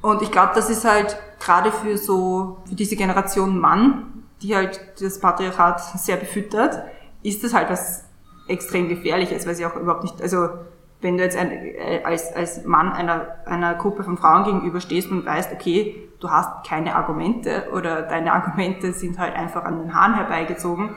[0.00, 4.80] Und ich glaube, das ist halt gerade für so, für diese Generation Mann, die halt
[5.02, 6.82] das Patriarchat sehr befüttert,
[7.22, 8.04] ist das halt was
[8.48, 10.48] extrem gefährliches, weil sie auch überhaupt nicht, also
[11.00, 15.26] wenn du jetzt ein, äh, als, als Mann einer, einer Gruppe von Frauen gegenüberstehst und
[15.26, 20.14] weißt, okay, du hast keine Argumente oder deine Argumente sind halt einfach an den Haaren
[20.14, 20.96] herbeigezogen,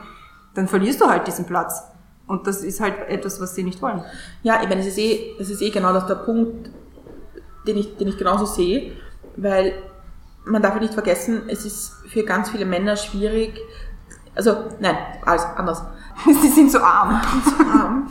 [0.54, 1.82] dann verlierst du halt diesen Platz.
[2.26, 4.02] Und das ist halt etwas, was sie nicht wollen.
[4.42, 6.70] Ja, ich meine, es ist eh, es ist eh genau das der Punkt,
[7.66, 8.92] den ich, den ich genauso sehe,
[9.36, 9.74] weil
[10.44, 13.60] man darf nicht vergessen, es ist für ganz viele Männer schwierig,
[14.38, 14.96] also, nein,
[15.26, 15.82] alles anders.
[16.24, 17.20] sie sind so arm.
[17.60, 18.08] Ähm,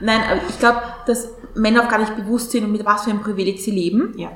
[0.00, 3.20] Nein, aber ich glaube, dass Männer auch gar nicht bewusst sind, mit was für einem
[3.20, 4.14] Privileg sie leben.
[4.16, 4.30] Ja.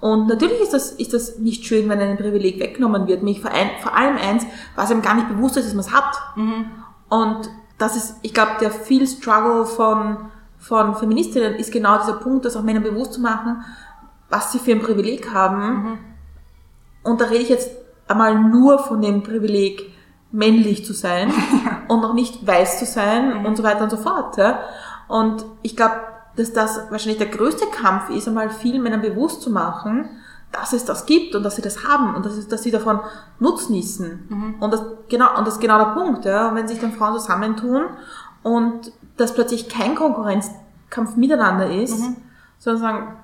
[0.00, 3.22] Und natürlich ist das, ist das nicht schön, wenn ein Privileg weggenommen wird.
[3.22, 5.92] Mich vor, ein, vor allem eins, was einem gar nicht bewusst ist, dass man es
[5.92, 6.14] hat.
[7.08, 10.16] Und das ist, ich glaube, der viel Struggle von,
[10.58, 13.64] von Feministinnen ist genau dieser Punkt, das auch Männern bewusst zu machen,
[14.28, 15.98] was sie für ein Privileg haben.
[17.02, 17.70] Und da rede ich jetzt
[18.08, 19.93] einmal nur von dem Privileg,
[20.34, 21.32] männlich zu sein
[21.88, 24.36] und noch nicht weiß zu sein und so weiter und so fort.
[24.36, 24.60] Ja?
[25.06, 25.94] Und ich glaube,
[26.36, 30.08] dass das wahrscheinlich der größte Kampf ist, einmal vielen Männern bewusst zu machen,
[30.50, 33.00] dass es das gibt und dass sie das haben und dass, es, dass sie davon
[33.38, 34.56] nutznießen.
[34.60, 36.48] Und das genau und das ist genau der Punkt, ja.
[36.48, 37.84] Und wenn sich dann Frauen zusammentun
[38.42, 42.02] und das plötzlich kein Konkurrenzkampf miteinander ist,
[42.58, 43.16] sondern sagen,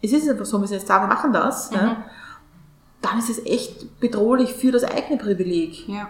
[0.00, 1.96] es ist einfach so, wir sind jetzt da, wir machen das, ja,
[3.02, 5.88] dann ist es echt bedrohlich für das eigene Privileg.
[5.88, 6.08] Ja.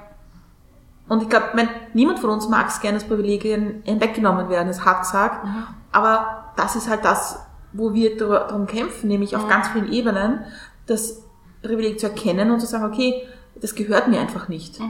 [1.09, 1.47] Und ich glaube,
[1.95, 5.47] niemand von uns mag es gerne, dass Privilegien hinweggenommen werden, ist hart gesagt.
[5.91, 10.41] Aber das ist halt das, wo wir darum kämpfen, nämlich auf ganz vielen Ebenen,
[10.87, 11.23] das
[11.63, 13.27] Privileg zu erkennen und zu sagen, okay,
[13.61, 14.81] das gehört mir einfach nicht.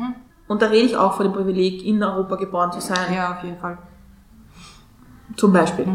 [0.48, 3.42] Und da rede ich auch von dem Privileg, in Europa geboren zu sein, ja, auf
[3.42, 3.78] jeden Fall.
[5.36, 5.86] zum Beispiel.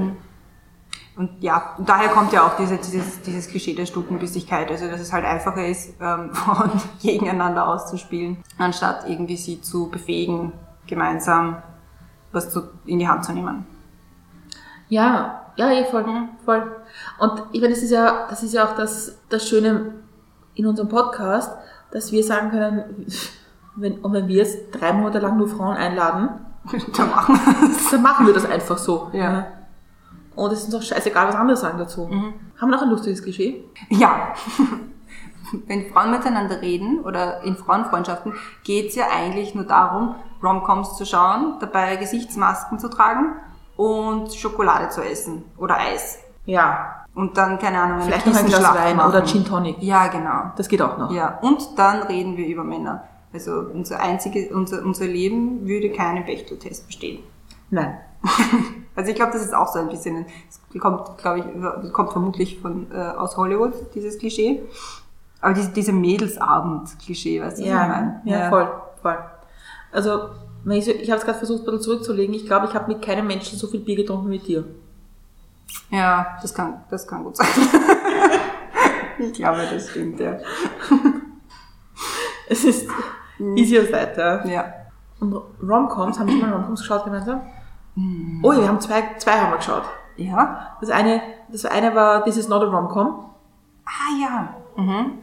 [1.17, 5.01] Und ja, und daher kommt ja auch diese, dieses, dieses Klischee der Stutenbissigkeit, also dass
[5.01, 10.53] es halt einfacher ist, ähm, Frauen gegeneinander auszuspielen, anstatt irgendwie sie zu befähigen,
[10.85, 11.57] gemeinsam
[12.31, 13.65] was zu, in die Hand zu nehmen.
[14.89, 16.05] Ja, ja, eh, voll,
[16.45, 16.71] voll.
[17.19, 19.95] Und ich meine, das ist ja, das ist ja auch das, das Schöne
[20.53, 21.51] in unserem Podcast,
[21.91, 23.07] dass wir sagen können,
[23.75, 26.29] wenn, und wenn wir jetzt drei Monate lang nur Frauen einladen,
[26.97, 27.91] Dann machen wir das.
[27.91, 29.09] dann machen wir das einfach so.
[29.13, 29.47] Ja.
[30.37, 32.07] Und es ist uns auch scheißegal, was andere sagen dazu.
[32.09, 33.65] Haben wir noch ein lustiges Klischee?
[33.89, 34.33] Ja.
[35.65, 41.55] Wenn Frauen miteinander reden oder in Frauenfreundschaften, geht's ja eigentlich nur darum, Romcoms zu schauen,
[41.59, 43.33] dabei Gesichtsmasken zu tragen
[43.77, 46.19] und Schokolade zu essen oder Eis.
[46.45, 47.05] Ja.
[47.15, 49.09] Und dann, keine Ahnung, eine Vielleicht noch ein Glas Wein machen.
[49.09, 49.77] oder Gin Tonic.
[49.81, 50.51] Ja, genau.
[50.55, 51.09] Das geht auch noch.
[51.09, 53.05] Ja, und dann reden wir über Männer.
[53.33, 57.23] Also unser einzige, unser, unser Leben würde keinen Bechteltest bestehen.
[57.71, 57.97] Nein.
[59.07, 62.59] Also ich glaube, das ist auch so ein bisschen, es kommt, glaube ich, kommt vermutlich
[62.59, 64.63] von, äh, aus Hollywood, dieses Klischee.
[65.39, 68.21] Aber diese, diese Mädelsabend-Klischee, weißt du, was ich Ja, meine?
[68.25, 68.69] ja, voll,
[69.01, 69.17] voll.
[69.93, 70.29] Also,
[70.65, 72.35] wenn ich, so- ich habe es gerade versucht, ein bisschen zurückzulegen.
[72.35, 74.65] Ich glaube, ich habe mit keinem Menschen so viel Bier getrunken wie mit dir.
[75.89, 77.47] Ja, das kann, das kann gut sein.
[79.19, 80.37] ich glaube, das stimmt, ja.
[82.49, 82.89] Es ist
[83.55, 84.45] easier side, ja.
[84.45, 84.73] Ja.
[85.21, 87.41] Und Romcoms, haben wir mal Romcoms geschaut gemeinsam?
[88.43, 89.83] Oh ja, wir haben zwei, zwei haben wir geschaut.
[90.17, 90.77] Ja?
[90.79, 93.25] Das eine, das eine war This is not a Romcom.
[93.85, 94.55] Ah ja.
[94.75, 95.19] Mhm.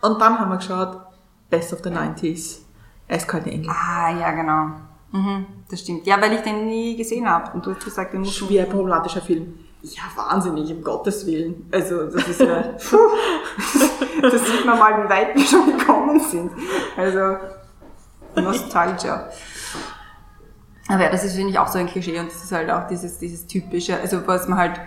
[0.00, 1.00] Und dann haben wir geschaut
[1.48, 2.60] Best of the 90s.
[3.08, 3.70] Eiskalte Engel.
[3.70, 4.70] Ah ja, genau.
[5.12, 6.06] Mhm, das stimmt.
[6.06, 7.52] Ja, weil ich den nie gesehen habe.
[7.52, 8.46] Und du hast gesagt, wir müssen...
[8.46, 9.60] Schwer problematischer Film.
[9.82, 11.68] Ja, wahnsinnig, um Gottes Willen.
[11.70, 12.62] Also, das ist ja...
[14.22, 16.50] das sieht man mal, wie weit wir schon gekommen sind.
[16.96, 17.36] Also,
[18.42, 19.28] Nostalgia.
[20.88, 22.86] Aber ja, das ist, finde ich, auch so ein Klischee und das ist halt auch
[22.86, 24.80] dieses, dieses typische, also was man halt,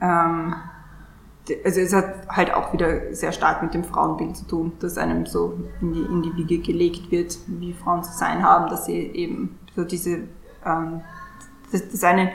[0.00, 0.54] ähm,
[1.64, 5.26] also es hat halt auch wieder sehr stark mit dem Frauenbild zu tun, dass einem
[5.26, 8.98] so in die, in die Wiege gelegt wird, wie Frauen zu sein haben, dass sie
[8.98, 10.28] eben so diese,
[10.64, 11.00] ähm,
[11.72, 12.28] dass, dass einen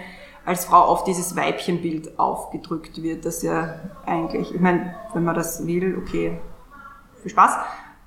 [0.46, 5.66] als Frau auf dieses Weibchenbild aufgedrückt wird, das ja eigentlich, ich meine, wenn man das
[5.66, 6.38] will, okay,
[7.22, 7.56] viel Spaß,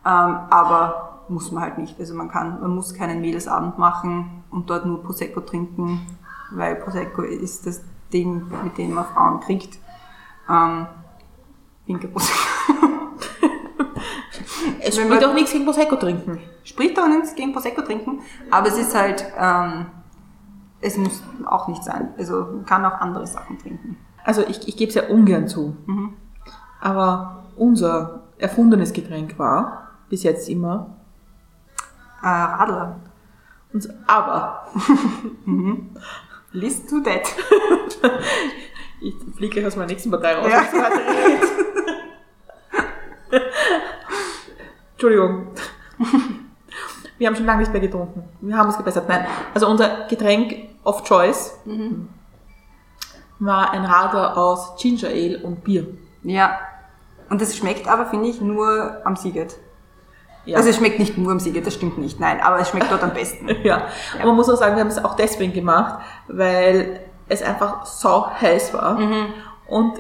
[0.05, 1.99] ähm, aber muss man halt nicht.
[1.99, 6.07] Also man kann, man muss keinen Mädelsabend machen und dort nur Prosecco trinken,
[6.51, 9.79] weil Prosecco ist das Ding, mit dem man Frauen kriegt.
[10.49, 10.87] Ähm,
[11.87, 12.37] Pinke Prosecco.
[14.81, 16.39] Es spricht auch nichts gegen Prosecco trinken.
[16.63, 19.87] Spricht auch nichts gegen Prosecco trinken, aber es ist halt, ähm,
[20.81, 22.15] es muss auch nicht sein.
[22.17, 23.97] Also man kann auch andere Sachen trinken.
[24.25, 25.77] Also ich, ich gebe es ja ungern zu.
[26.81, 30.97] Aber unser erfundenes Getränk war bis jetzt immer.
[32.23, 33.01] Äh, Radler.
[33.73, 34.67] Uns, aber
[36.53, 37.29] List to that.
[39.01, 40.51] ich fliege gleich aus meiner nächsten Partei raus.
[40.51, 40.65] Ja.
[44.93, 45.49] Entschuldigung.
[47.19, 48.25] Wir haben schon lange nicht mehr getrunken.
[48.41, 49.09] Wir haben es gebessert.
[49.09, 51.59] Nein, also unser Getränk of Choice
[53.39, 55.87] war ein Radler aus Ginger Ale und Bier.
[56.23, 56.59] Ja.
[57.29, 59.59] Und es schmeckt aber, finde ich, nur am Siget.
[60.47, 60.57] Ja.
[60.59, 63.03] Also es schmeckt nicht nur am Siget, das stimmt nicht, nein, aber es schmeckt dort
[63.03, 63.49] am besten.
[63.65, 67.85] Ja, aber man muss auch sagen, wir haben es auch deswegen gemacht, weil es einfach
[67.85, 68.99] sau heiß war.
[69.67, 69.95] Und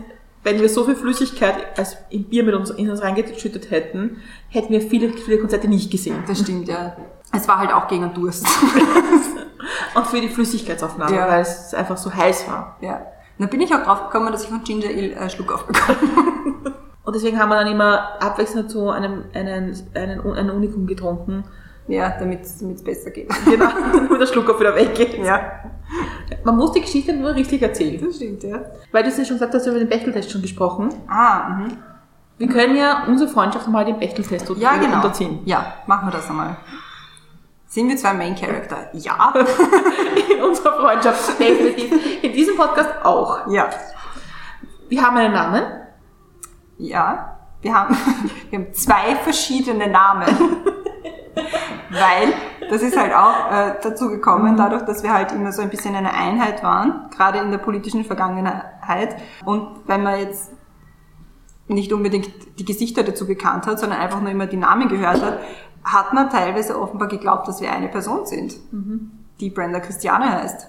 [0.44, 4.72] wenn wir so viel Flüssigkeit als im Bier mit uns, in uns reingeschüttet hätten, hätten
[4.72, 6.22] wir viele, viele Konzerte nicht gesehen.
[6.28, 6.96] Das stimmt, ja.
[7.34, 8.46] Es war halt auch gegen Durst.
[9.96, 11.28] Und für die Flüssigkeitsaufnahme, Ja.
[11.28, 12.76] weil es einfach so heiß war.
[12.80, 12.96] ja.
[13.38, 15.98] Und dann bin ich auch drauf gekommen, dass ich von Ginger Ale äh, Schluck aufbekomme.
[17.06, 21.44] Und deswegen haben wir dann immer abwechselnd zu einem, einen, einen, einen Unikum getrunken.
[21.88, 23.30] ja, damit es besser geht.
[23.44, 25.16] Genau, damit der Schluck auch wieder weggeht.
[25.24, 25.40] Ja.
[26.44, 28.04] Man muss die Geschichte nur richtig erzählen.
[28.04, 28.60] Das stimmt, ja.
[28.92, 30.88] Weil du es ja schon gesagt hast, über den Bechteltest schon gesprochen.
[31.08, 31.78] Ah, mhm.
[32.38, 34.96] Wir können ja unsere Freundschaft mal dem Bechteltest Ja, genau.
[34.96, 35.38] unterziehen.
[35.44, 36.56] Ja, machen wir das einmal.
[37.68, 38.88] Sind wir zwei Main Character?
[38.94, 39.32] Ja.
[40.36, 42.22] In unserer Freundschaft definitiv.
[42.22, 43.46] In diesem Podcast auch.
[43.48, 43.70] ja.
[44.88, 45.62] Wir haben einen Namen.
[46.78, 47.96] Ja, wir haben,
[48.50, 50.26] wir haben zwei verschiedene Namen.
[51.90, 52.32] Weil
[52.70, 55.94] das ist halt auch äh, dazu gekommen, dadurch, dass wir halt immer so ein bisschen
[55.94, 59.16] eine Einheit waren, gerade in der politischen Vergangenheit.
[59.44, 60.50] Und wenn man jetzt
[61.68, 65.38] nicht unbedingt die Gesichter dazu gekannt hat, sondern einfach nur immer die Namen gehört hat,
[65.84, 68.56] hat man teilweise offenbar geglaubt, dass wir eine Person sind,
[69.40, 70.68] die Brenda Christiane heißt.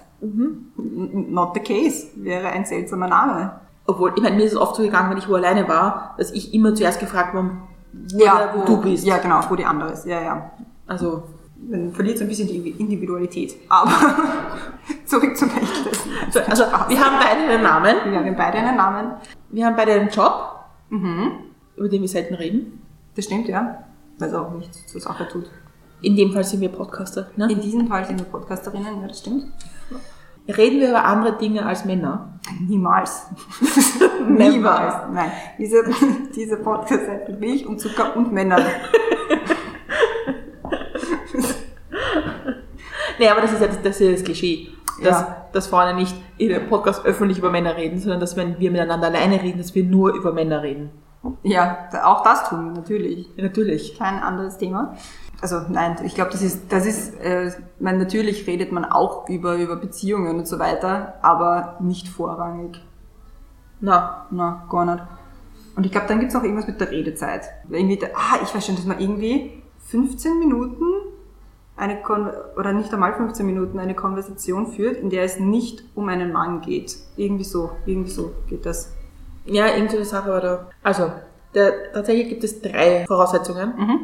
[0.78, 3.60] N- Not the case, wäre ein seltsamer Name.
[3.88, 6.30] Obwohl, ich meine, mir ist es oft so gegangen, wenn ich wo alleine war, dass
[6.30, 7.50] ich immer zuerst gefragt wurde,
[8.12, 9.04] wo, der, wo du bist.
[9.06, 10.04] Ja, genau, wo die andere ist.
[10.06, 10.50] Ja, ja.
[10.86, 11.22] Also,
[11.68, 13.56] Man verliert so ein bisschen die Individualität.
[13.68, 13.90] Aber
[15.06, 16.04] zurück zum Echtes.
[16.30, 19.12] so, also wir haben beide einen Namen, Wir haben beide einen Namen.
[19.50, 20.54] wir haben beide einen Job,
[20.90, 21.32] Mhm.
[21.76, 22.80] über den wir selten reden.
[23.16, 23.84] Das stimmt, ja.
[24.18, 25.50] Weil es auch nichts zur Sache tut.
[26.00, 27.26] In dem Fall sind wir Podcaster.
[27.36, 27.50] Ne?
[27.50, 29.46] In diesem Fall sind wir Podcasterinnen, ja, das stimmt.
[30.48, 32.38] Reden wir über andere Dinge als Männer.
[32.66, 33.26] Niemals.
[34.28, 34.94] Niemals.
[35.12, 35.30] Nein.
[35.58, 35.84] Diese,
[36.34, 38.62] diese Podcast hat mit Milch und Zucker und Männern.
[43.18, 44.68] Nee, aber das ist ja das, das, ist das Klischee.
[45.02, 45.46] Dass, Ja.
[45.52, 49.08] dass Frauen nicht in einem Podcast öffentlich über Männer reden, sondern dass wenn wir miteinander
[49.08, 50.90] alleine reden, dass wir nur über Männer reden.
[51.42, 53.28] Ja, auch das tun wir natürlich.
[53.36, 53.98] Ja, natürlich.
[53.98, 54.94] Kein anderes Thema.
[55.40, 59.56] Also nein, ich glaube, das ist, das ist, äh, man, natürlich redet man auch über,
[59.56, 62.80] über Beziehungen und so weiter, aber nicht vorrangig.
[63.80, 65.04] Na, Na, gar nicht.
[65.76, 67.48] Und ich glaube, dann gibt's auch irgendwas mit der Redezeit.
[67.68, 70.82] Irgendwie, ah, ich weiß schon, dass man irgendwie 15 Minuten
[71.76, 76.08] eine Kon oder nicht einmal 15 Minuten eine Konversation führt, in der es nicht um
[76.08, 76.96] einen Mann geht.
[77.16, 78.92] Irgendwie so, irgendwie so geht das.
[79.46, 80.66] ja, irgendeine Sache war da.
[80.82, 81.12] Also,
[81.54, 83.74] der, tatsächlich gibt es drei Voraussetzungen.
[83.76, 84.00] Mhm.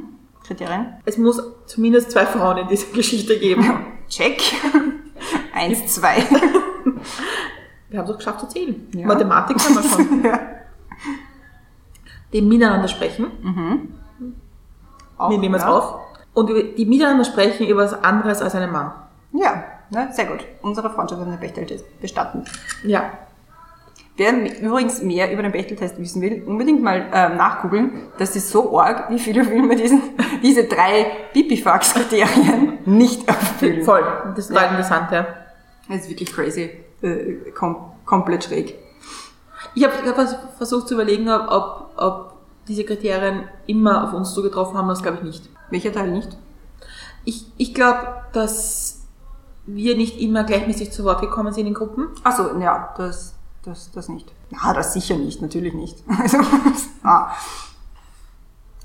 [0.46, 0.94] Kriterien?
[1.04, 3.64] Es muss zumindest zwei Frauen in dieser Geschichte geben.
[4.08, 4.42] Check.
[5.54, 6.16] Eins, zwei.
[7.88, 8.88] Wir haben es auch geschafft zu zählen.
[8.92, 9.06] Ja.
[9.06, 10.24] Mathematik haben wir schon.
[12.32, 13.94] Die miteinander sprechen.
[15.16, 15.68] Auch, wir nehmen es ja.
[15.70, 16.00] auf.
[16.32, 18.92] Und die miteinander sprechen über was anderes als einen Mann.
[19.32, 20.44] Ja, ne, sehr gut.
[20.62, 22.44] Unsere Freundschaft Bechteltest bestanden.
[22.82, 23.12] Ja.
[24.16, 27.92] Wer übrigens mehr über den Bechteltest wissen will, unbedingt mal ähm, nachgoogeln.
[28.16, 30.02] Das ist so arg, wie viele Filme diesen,
[30.42, 33.82] diese drei Pipifax-Kriterien nicht erfüllen.
[33.84, 34.04] Voll.
[34.36, 34.70] Das ist total Ja.
[34.70, 35.26] interessant, ja.
[35.88, 36.70] Das ist wirklich crazy.
[37.02, 38.76] Äh, kom komplett schräg.
[39.74, 42.34] Ich habe hab vers- versucht zu überlegen, ob, ob,
[42.68, 45.50] diese Kriterien immer auf uns zugetroffen haben, das glaube ich nicht.
[45.70, 46.28] Welcher Teil nicht?
[47.24, 47.98] Ich, ich glaube,
[48.32, 49.02] dass
[49.66, 52.08] wir nicht immer gleichmäßig zu Wort gekommen sind in Gruppen.
[52.22, 53.34] Ach so, ja, das,
[53.64, 54.32] das, das nicht.
[54.50, 56.02] Ja, das sicher nicht, natürlich nicht.
[56.20, 56.38] Also,
[57.02, 57.32] ah.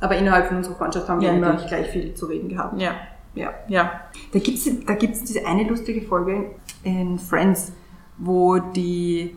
[0.01, 1.67] Aber innerhalb von unserer Freundschaft haben wir Ja, immer natürlich.
[1.67, 2.79] gleich viel zu reden gehabt.
[2.79, 2.95] Ja.
[3.35, 3.53] Ja.
[3.67, 4.01] Ja.
[4.33, 6.51] Da gibt's da gibt's diese eine lustige Folge
[6.83, 7.71] in Friends,
[8.17, 9.35] wo die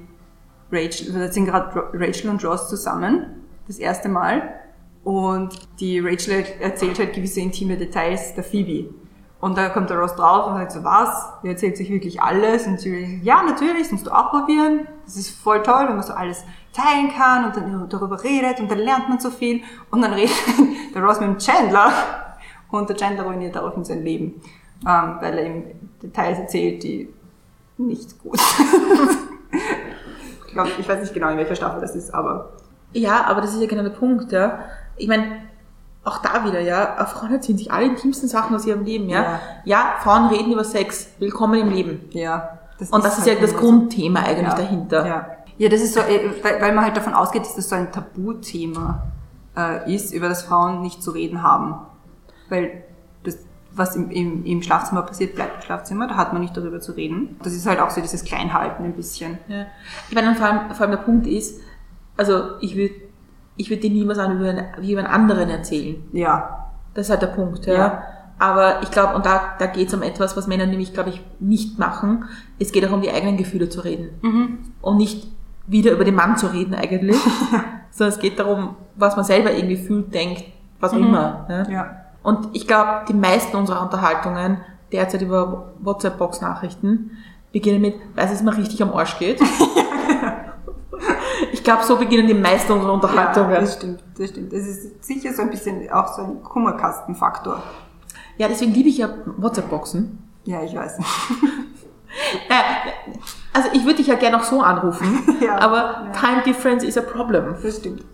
[0.70, 4.54] Rachel, da sind gerade Rachel und Ross zusammen, das erste Mal.
[5.04, 8.94] Und die Rachel erzählt halt gewisse intime Details der Phoebe.
[9.42, 11.32] Und da kommt der Ross drauf und sagt so, was?
[11.42, 12.64] Die erzählt sich wirklich alles.
[12.68, 14.86] Und sie sagt, ja, natürlich, das musst du auch probieren.
[15.04, 18.70] Das ist voll toll, wenn man so alles teilen kann und dann darüber redet und
[18.70, 19.62] dann lernt man so viel.
[19.90, 20.32] Und dann redet
[20.94, 21.92] der Ross mit dem Chandler
[22.70, 24.40] und der Chandler ruiniert daraufhin sein Leben,
[24.86, 25.64] ähm, weil er ihm
[26.00, 27.12] Details erzählt, die
[27.78, 29.18] nicht gut sind.
[30.46, 32.52] ich glaube, ich weiß nicht genau, in welcher Staffel das ist, aber
[32.92, 34.60] Ja, aber das ist ja genau der Punkt, ja.
[34.96, 35.42] Ich meine,
[36.04, 39.22] auch da wieder, ja, Frauen erzählen sich alle intimsten Sachen aus ihrem Leben, ja.
[39.22, 39.40] Ja.
[39.64, 41.08] Ja, Frauen reden über Sex.
[41.18, 42.08] Willkommen im Leben.
[42.10, 42.58] ja.
[42.90, 43.66] Und das ist ja halt das immer so.
[43.66, 44.54] Grundthema eigentlich ja.
[44.56, 45.06] dahinter.
[45.06, 45.26] Ja.
[45.58, 47.92] ja, das ist so, äh, weil, weil man halt davon ausgeht, dass das so ein
[47.92, 49.04] Tabuthema
[49.56, 51.76] äh, ist, über das Frauen nicht zu reden haben.
[52.48, 52.82] Weil
[53.22, 53.38] das,
[53.70, 56.92] was im, im, im Schlafzimmer passiert, bleibt im Schlafzimmer, da hat man nicht darüber zu
[56.92, 57.38] reden.
[57.44, 59.38] Das ist halt auch so dieses Kleinhalten ein bisschen.
[59.46, 59.66] Ja.
[60.08, 61.60] Ich meine, vor allem, vor allem der Punkt ist,
[62.16, 62.94] also ich würde
[63.56, 65.96] ich würd dir nie was an über, einen- wie über einen anderen erzählen.
[66.12, 67.74] Ja, Das ist halt der Punkt, ja.
[67.74, 68.02] Ja.
[68.38, 71.22] Aber ich glaube, und da, da geht es um etwas, was Männer nämlich, glaube ich,
[71.38, 72.24] nicht machen.
[72.58, 74.58] Es geht auch um die eigenen Gefühle zu reden.
[74.80, 75.28] Und nicht
[75.68, 77.16] wieder über den Mann zu reden eigentlich.
[77.92, 80.44] Sondern es geht darum, was man selber irgendwie fühlt, denkt,
[80.80, 81.46] was auch immer.
[81.48, 81.70] Ja.
[81.70, 81.96] ja.
[82.24, 84.58] Und ich glaube, die meisten unserer Unterhaltungen
[84.90, 87.12] derzeit über WhatsApp-Box-Nachrichten
[87.52, 89.40] beginnen mit, weiß es mal richtig am Arsch geht.
[91.62, 93.54] ich glaube, so beginnen die meisten unserer Ja, Unterhaltungen.
[93.54, 94.52] das stimmt, das stimmt.
[94.52, 97.62] Das ist sicher so ein bisschen auch so ein Kummerkastenfaktor.
[98.36, 100.18] Ja, deswegen liebe ich ja WhatsApp-Boxen.
[100.42, 100.98] Ja, ich weiß.
[100.98, 101.02] Äh,
[103.52, 106.12] also ich würde dich ja gerne auch so anrufen, Ja, aber ja.
[106.12, 107.54] Time Difference is a problem.
[107.62, 108.04] Das stimmt.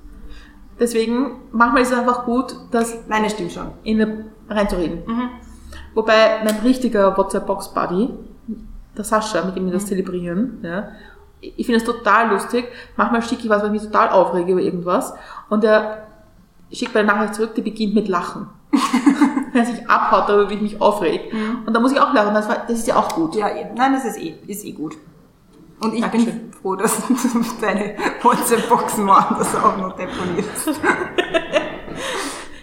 [0.79, 3.69] Deswegen manchmal ist es einfach gut, das Nein, das stimmt schon.
[3.83, 5.03] in eine, reinzureden.
[5.07, 5.31] Mhm.
[5.95, 8.11] Wobei mein richtiger WhatsApp-Box-Buddy,
[8.97, 9.89] der Sascha, mit dem wir das Mhm.
[9.89, 10.89] zelebrieren, ja,
[11.41, 12.67] ich finde es total lustig.
[12.97, 15.15] Manchmal schicke ich was, weil ich mich total aufrege über irgendwas.
[15.49, 16.07] Und er
[16.73, 18.49] schickt meine Nachricht zurück, die beginnt mit Lachen.
[19.53, 21.33] Wenn er sich abhaut, darüber, wie ich mich aufreg.
[21.67, 22.35] Und da muss ich auch lachen.
[22.35, 23.35] Das, war, das ist ja auch gut.
[23.35, 23.67] Ja, eh.
[23.75, 24.97] nein, das ist eh, ist eh gut.
[25.81, 26.27] Und ich Dankeschön.
[26.27, 27.15] bin froh, dass du
[27.61, 30.81] deine WhatsApp-Boxen woanders auch noch deponierst.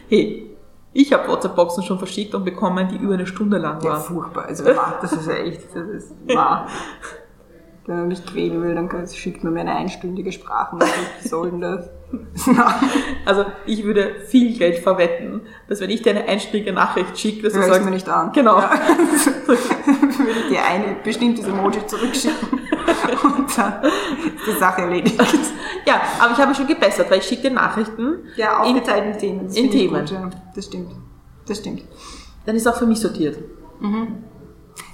[0.09, 0.55] Hey,
[0.93, 4.01] ich habe WhatsApp-Boxen schon verschickt und bekommen, die über eine Stunde lang Ja, waren.
[4.01, 4.45] furchtbar.
[4.45, 6.67] Also, das ist ja echt, das ist wahr.
[7.87, 11.11] Wenn man mich quälen will, dann schickt man mir eine einstündige Sprachnachricht.
[11.21, 11.87] Was soll denn das?
[12.47, 12.79] Na,
[13.25, 17.53] Also ich würde viel Geld verwetten, dass wenn ich dir eine einstündige Nachricht schicke, dass
[17.53, 18.31] du hörst sagst, mir nicht an.
[18.31, 18.59] Genau.
[18.59, 18.71] Ja.
[19.47, 19.61] würde
[20.39, 22.59] ich dir ein bestimmtes Emoji zurückschicken
[23.23, 25.19] und dann ist die Sache erledigt.
[25.85, 29.19] ja, aber ich habe mich schon gebessert, weil ich schicke dir Nachrichten, Ja, in, aufgeteilten
[29.19, 29.45] Themen.
[29.45, 29.99] Das in ich Themen.
[29.99, 30.29] Gut, ja.
[30.55, 30.91] Das stimmt.
[31.47, 31.83] Das stimmt.
[32.47, 33.37] dann ist auch für mich sortiert.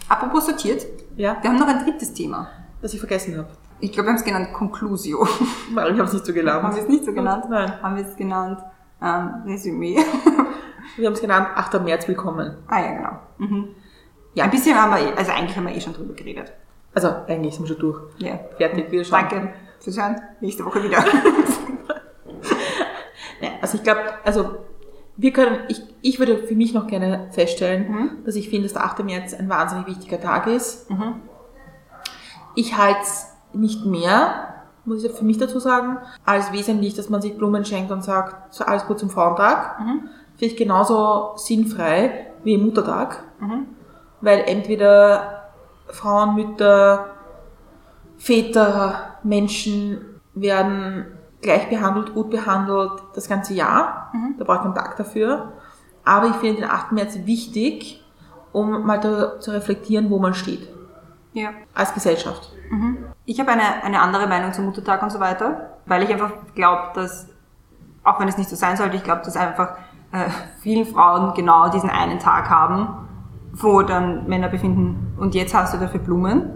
[0.10, 0.86] Apropos sortiert,
[1.16, 2.50] Ja, wir haben noch ein drittes Thema.
[2.82, 3.48] Dass ich vergessen habe.
[3.80, 5.28] Ich glaube, wir haben es genannt Conclusio.
[5.74, 6.64] Weil ich habe es nicht so gelernt.
[6.64, 7.46] haben wir es nicht so genannt?
[7.50, 7.82] Nein.
[7.82, 8.60] Haben wir es genannt
[9.02, 9.98] ähm, Resümee?
[10.98, 11.82] Wir haben es genannt 8.
[11.84, 12.58] März willkommen.
[12.68, 13.10] ah ja, genau.
[13.38, 13.68] Mhm.
[14.34, 14.44] Ja.
[14.46, 16.52] Ein bisschen haben wir, eh- also eigentlich haben wir eh schon drüber geredet.
[16.94, 18.00] Also eigentlich sind wir schon durch.
[18.18, 18.40] Ja.
[18.58, 19.28] Fertig, wir schauen.
[19.30, 20.22] Danke fürs Hören.
[20.42, 20.98] Nächste Woche wieder.
[23.42, 24.56] Ja, also ich glaube, also
[25.18, 28.10] wir können, ich, ich würde für mich noch gerne feststellen, Mhm.
[28.26, 29.04] dass ich finde, dass der 8.
[29.04, 30.88] März ein wahnsinnig wichtiger Tag ist.
[32.56, 34.52] Ich halte es nicht mehr,
[34.86, 38.54] muss ich für mich dazu sagen, als wesentlich, dass man sich Blumen schenkt und sagt,
[38.54, 39.80] so alles gut zum Frauentag.
[39.80, 40.10] Mhm.
[40.36, 43.24] Finde ich genauso sinnfrei wie Muttertag.
[43.40, 43.68] Mhm.
[44.22, 45.52] Weil entweder
[45.88, 47.08] Frauen, Mütter,
[48.18, 51.06] Väter, Menschen werden
[51.42, 54.12] gleich behandelt, gut behandelt das ganze Jahr.
[54.38, 55.54] Da braucht man einen Tag dafür.
[56.06, 56.92] Aber ich finde den 8.
[56.92, 58.04] März wichtig,
[58.52, 59.02] um mal
[59.40, 60.68] zu reflektieren, wo man steht.
[61.34, 61.50] Ja.
[61.74, 62.52] Als Gesellschaft.
[63.26, 66.92] Ich habe eine, eine andere Meinung zum Muttertag und so weiter, weil ich einfach glaube,
[66.96, 67.28] dass,
[68.04, 69.76] auch wenn es nicht so sein sollte, ich glaube, dass einfach
[70.12, 70.30] äh,
[70.62, 73.08] vielen Frauen genau diesen einen Tag haben,
[73.54, 76.50] wo dann Männer befinden, und jetzt hast du dafür Blumen.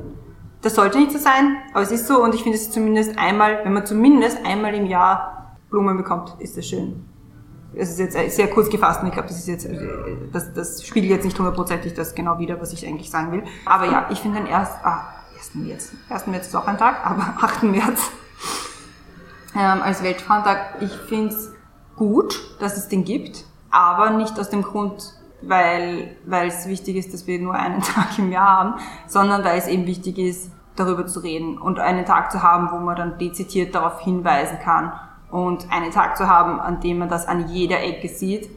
[0.62, 3.60] Das sollte nicht so sein, aber es ist so und ich finde es zumindest einmal,
[3.64, 7.06] wenn man zumindest einmal im Jahr Blumen bekommt, ist das schön.
[7.78, 9.68] Es ist jetzt sehr kurz gefasst und ich glaube, das ist jetzt,
[10.32, 13.44] das, das spiegelt jetzt nicht hundertprozentig das genau wieder, was ich eigentlich sagen will.
[13.66, 15.56] Aber ja, ich finde den erst, ah, 1.
[15.56, 15.92] März.
[16.10, 16.28] 1.
[16.28, 17.64] März ist auch ein Tag, aber 8.
[17.64, 18.12] März
[19.56, 20.82] ähm, als Weltfrauentag.
[20.82, 21.52] Ich finde es
[21.96, 27.14] gut, dass es den gibt, aber nicht aus dem Grund, weil, weil es wichtig ist,
[27.14, 28.74] dass wir nur einen Tag im Jahr haben,
[29.08, 32.84] sondern weil es eben wichtig ist, darüber zu reden und einen Tag zu haben, wo
[32.84, 34.92] man dann dezidiert darauf hinweisen kann
[35.36, 38.50] und einen Tag zu haben, an dem man das an jeder Ecke sieht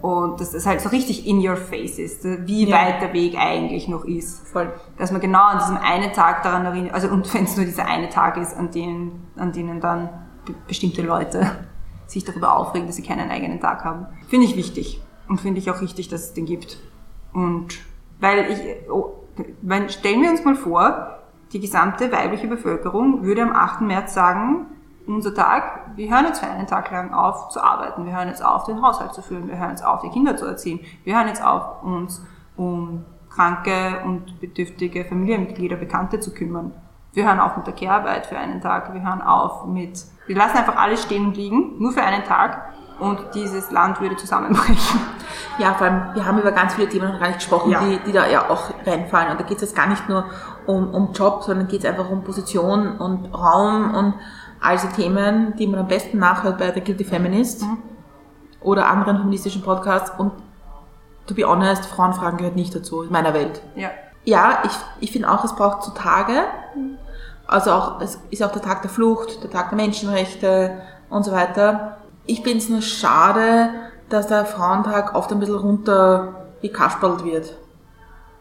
[0.00, 2.76] und dass das halt so richtig in your face ist, wie Ja.
[2.76, 4.72] weit der Weg eigentlich noch ist Voll.
[4.98, 7.86] dass man genau an diesem einen Tag daran erinnert, also und wenn es nur dieser
[7.86, 10.08] eine Tag ist, an denen, an denen dann
[10.46, 11.50] be bestimmte Leute
[12.06, 14.06] sich darüber aufregen, dass sie keinen eigenen Tag haben.
[14.28, 16.78] Finde ich wichtig und finde ich auch richtig, dass es den gibt.
[17.32, 17.78] Und
[18.20, 19.12] weil ich, oh,
[19.62, 21.18] wenn, stellen wir uns mal vor,
[21.52, 23.80] die gesamte weibliche Bevölkerung würde am 8.
[23.82, 24.66] März sagen,
[25.06, 28.44] unser Tag, wir hören jetzt für einen Tag lang auf zu arbeiten, wir hören jetzt
[28.44, 31.28] auf, den Haushalt zu führen, wir hören jetzt auf, die Kinder zu erziehen, wir hören
[31.28, 32.24] jetzt auf, uns
[32.56, 36.72] um kranke und bedürftige Familienmitglieder, Bekannte zu kümmern.
[37.12, 40.56] Wir hören auf mit der Care-Arbeit für einen Tag, wir hören auf mit, wir lassen
[40.58, 45.00] einfach alles stehen und liegen, nur für einen Tag und dieses Land würde zusammenbrechen.
[45.58, 47.80] Ja, vor allem, wir haben über ganz viele Themen noch gar nicht gesprochen, Ja.
[47.80, 49.30] die, die da ja auch reinfallen.
[49.32, 50.24] Und da geht es jetzt gar nicht nur
[50.66, 54.14] um, um Job, sondern geht es einfach um Position und Raum und
[54.72, 57.64] diese Themen, die man am besten nachhört bei The Guilty Feminist
[58.60, 60.12] oder anderen feministischen Podcasts.
[60.18, 60.32] Und
[61.26, 63.62] to be honest, Frauenfragen gehört nicht dazu in meiner Welt.
[63.74, 63.90] Ja.
[64.24, 66.44] Ja, ich, ich finde auch, es braucht so Tage.
[67.46, 71.32] Also auch, es ist auch der Tag der Flucht, der Tag der Menschenrechte und so
[71.32, 71.96] weiter.
[72.26, 73.70] Ich finde es nur schade,
[74.10, 77.56] dass der Frauentag oft ein bisschen runter gekaspert wird.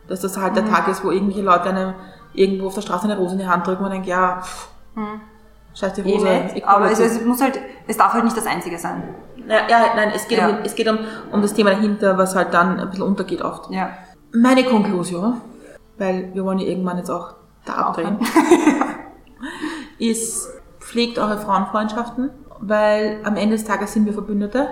[0.08, 1.94] Dass das halt der Tag ist, wo irgendwelche Leute einem
[2.34, 4.70] irgendwo auf der Straße eine Rose in die Hand drücken und denken, ja, pff,
[5.74, 8.46] scheiß die Eh ich komm aber es, es muss halt, es darf halt nicht das
[8.46, 9.04] Einzige sein.
[9.48, 10.50] ja, ja, nein, es geht, Ja.
[10.50, 11.00] um, es geht um,
[11.32, 13.70] um das Thema dahinter, was halt dann ein bisschen untergeht oft.
[13.72, 13.90] Ja.
[14.34, 15.42] Meine Konklusion,
[15.98, 17.34] weil wir wollen ja irgendwann jetzt auch
[17.66, 18.18] da abdrehen,
[20.00, 20.48] ist,
[20.80, 24.68] pflegt eure Frauenfreundschaften, weil am Ende des Tages sind wir Verbündete.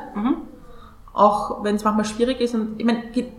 [1.14, 2.54] Auch wenn es manchmal schwierig ist.
[2.54, 3.32] Und ich meine, ge-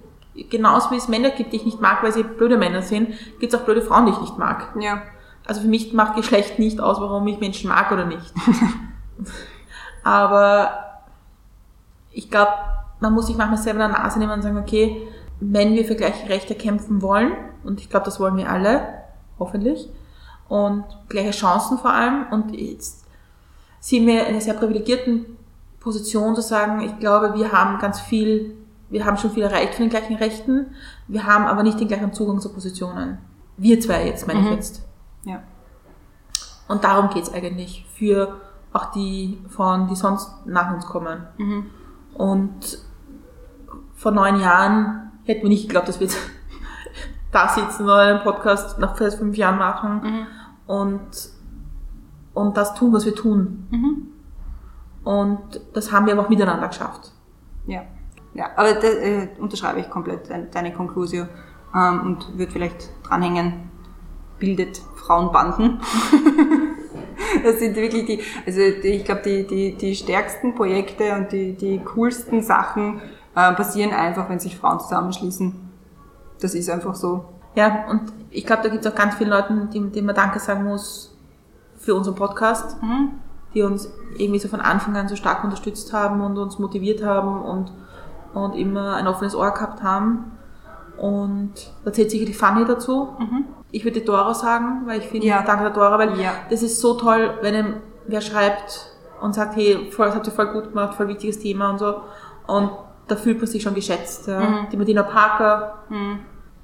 [0.51, 3.53] genauso wie es Männer gibt, die ich nicht mag, weil sie blöde Männer sind, gibt
[3.53, 4.75] es auch blöde Frauen, die ich nicht mag.
[4.81, 5.03] Ja.
[5.49, 8.33] Also für mich macht Geschlecht nicht aus, warum ich Menschen mag oder nicht.
[10.05, 10.71] Aber
[12.13, 12.53] ich glaube,
[13.01, 15.09] man muss sich manchmal selber in der Nase nehmen und sagen, okay,
[15.41, 17.33] wenn wir für gleiche Rechte kämpfen wollen,
[17.65, 18.83] und ich glaube, das wollen wir alle,
[19.39, 19.89] hoffentlich,
[20.49, 22.27] und gleiche Chancen vor allem.
[22.31, 23.07] Und jetzt
[23.81, 25.25] sind wir in einer sehr privilegierten
[25.81, 28.55] Position zu sagen, ich glaube, wir haben ganz viel,
[28.91, 30.67] wir haben schon viel erreicht von den gleichen Rechten,
[31.07, 33.19] wir haben aber nicht den gleichen Zugang zu Positionen.
[33.57, 34.53] Wir zwei jetzt, meine ich Mhm.
[34.53, 34.88] jetzt.
[35.29, 35.43] Ja.
[36.69, 38.41] Und darum geht's eigentlich für
[38.73, 41.27] auch die Frauen, die sonst nach uns kommen.
[41.39, 41.67] Mhm.
[42.15, 42.79] Und
[43.95, 46.19] vor neun Jahren hätten wir nicht geglaubt, dass wir jetzt
[47.33, 50.27] da sitzen oder einen Podcast nach fast fünf Jahren machen Mhm.
[50.67, 51.09] und,
[52.35, 53.67] und das tun, was wir tun.
[53.71, 54.03] Mhm.
[55.05, 57.13] Und das haben wir aber auch miteinander geschafft.
[57.67, 57.83] Ja,
[58.35, 61.27] ja aber da äh, unterschreibe ich komplett dein- deine Conclusio
[61.75, 63.71] ähm, und würde vielleicht dranhängen,
[64.39, 65.81] bildet Frauenbanden.
[67.45, 71.53] das sind wirklich die, also die, ich glaube, die, die, die stärksten Projekte und die,
[71.55, 73.01] die coolsten Sachen
[73.35, 75.55] äh, passieren einfach, wenn sich Frauen zusammenschließen.
[76.41, 77.25] Das ist einfach so.
[77.55, 80.65] Ja, und ich glaube, da gibt es auch ganz viele Leute, denen, man Danke sagen
[80.65, 81.17] muss
[81.77, 83.11] für unseren Podcast, Mhm.
[83.55, 87.43] die uns irgendwie so von Anfang an so stark unterstützt haben und uns motiviert haben
[87.43, 87.73] und,
[88.35, 90.38] und immer ein offenes Ohr gehabt haben.
[91.01, 91.53] Und
[91.85, 93.09] da zählt sicher die Fanny dazu.
[93.71, 95.31] Ich würde die Dora sagen, weil ich finde, Mhm.
[95.31, 95.43] Ja.
[95.43, 96.33] danke der Dora, weil Ja.
[96.51, 97.75] das ist so toll, wenn einem
[98.07, 98.91] wer schreibt
[99.21, 101.97] und sagt, hey, voll, das habt ihr voll gut gemacht, voll wichtiges Thema und so.
[102.47, 102.71] Und
[103.07, 104.27] da fühlt man sich schon geschätzt.
[104.29, 104.41] Ja.
[104.41, 104.67] Mhm.
[104.73, 105.75] Die Medina Parker,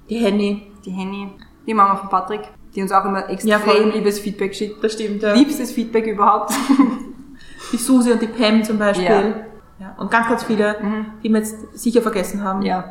[0.09, 1.31] die Henny, Die Henny,
[1.67, 2.43] die Mama von Patrick,
[2.75, 3.91] die uns auch immer Ja, extrem voll.
[3.95, 4.83] liebes Feedback schickt.
[4.83, 5.23] das stimmt.
[5.23, 5.33] Ja.
[5.35, 6.53] Liebstes Feedback überhaupt.
[7.73, 9.07] Die Susi und die Pam zum Beispiel.
[9.07, 9.87] Ja.
[9.87, 9.95] Ja.
[9.99, 10.77] Und ganz, ganz viele,
[11.23, 12.63] die wir jetzt sicher vergessen haben.
[12.63, 12.85] ja.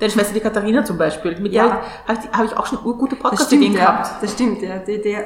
[0.00, 1.38] Deine Schwester, die Katharina zum Beispiel.
[1.38, 1.66] Mit Ja.
[1.66, 1.72] der
[2.08, 3.90] habe ich, hab ich auch schon urgute Das Podcast-Ideen stimmt, ja.
[3.92, 4.22] gehabt.
[4.22, 4.78] Das stimmt, ja.
[4.78, 5.16] Die, die,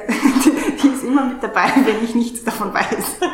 [0.83, 3.19] die ist immer mit dabei, wenn ich nichts davon weiß.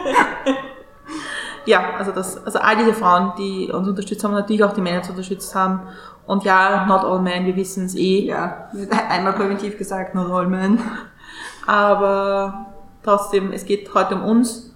[1.65, 4.97] Ja, also das, also all diese Frauen, die uns unterstützt haben, natürlich auch die Männer,
[4.97, 5.81] die uns unterstützt haben.
[6.25, 8.25] Und ja, not all men, wir wissen es eh.
[8.25, 8.67] Ja,
[9.09, 10.79] einmal präventiv gesagt, not all men.
[11.67, 12.65] Aber
[13.03, 14.75] trotzdem, es geht heute um uns.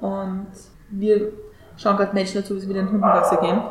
[0.00, 0.48] Und
[0.90, 1.32] wir
[1.76, 3.06] schauen gerade Menschen dazu, wie sie mit den Hunden
[3.40, 3.62] gehen.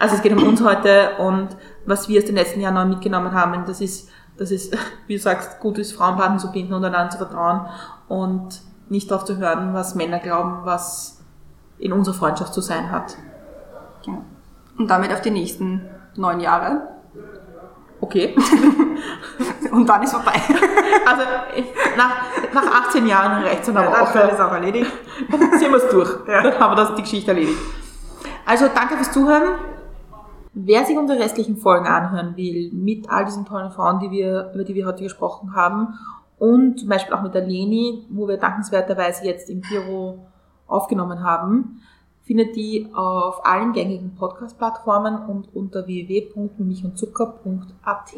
[0.00, 1.48] Also es geht um uns heute und
[1.84, 4.08] was wir aus den letzten Jahren neu mitgenommen haben, das ist,
[4.38, 4.74] das ist,
[5.06, 7.66] wie du sagst, gut ist, Frauenbanden zu binden und einander zu vertrauen
[8.08, 11.20] und nicht darauf zu hören, was Männer glauben, was
[11.78, 13.16] in unserer Freundschaft zu sein hat.
[14.04, 14.24] Genau.
[14.78, 16.88] Und damit auf die nächsten neun Jahre.
[18.00, 18.34] Okay.
[19.70, 20.32] Und dann ist vorbei.
[21.06, 21.22] Also
[21.96, 22.16] nach,
[22.52, 24.12] nach 18 Jahren reicht es dann aber auch.
[24.12, 24.90] Dann ist auch erledigt.
[25.58, 26.10] ziehen wir es durch.
[26.26, 27.58] Dann haben wir das, die Geschichte erledigt.
[28.50, 29.60] Also danke fürs Zuhören.
[30.54, 34.64] Wer sich unsere restlichen Folgen anhören will, mit all diesen tollen Frauen, die wir, über
[34.64, 35.94] die wir heute gesprochen haben,
[36.36, 40.26] und zum Beispiel auch mit der Leni, wo wir dankenswerterweise jetzt im Büro
[40.66, 41.80] aufgenommen haben,
[42.24, 48.16] findet die auf allen gängigen Podcast-Plattformen und unter www.milchundzucker.at.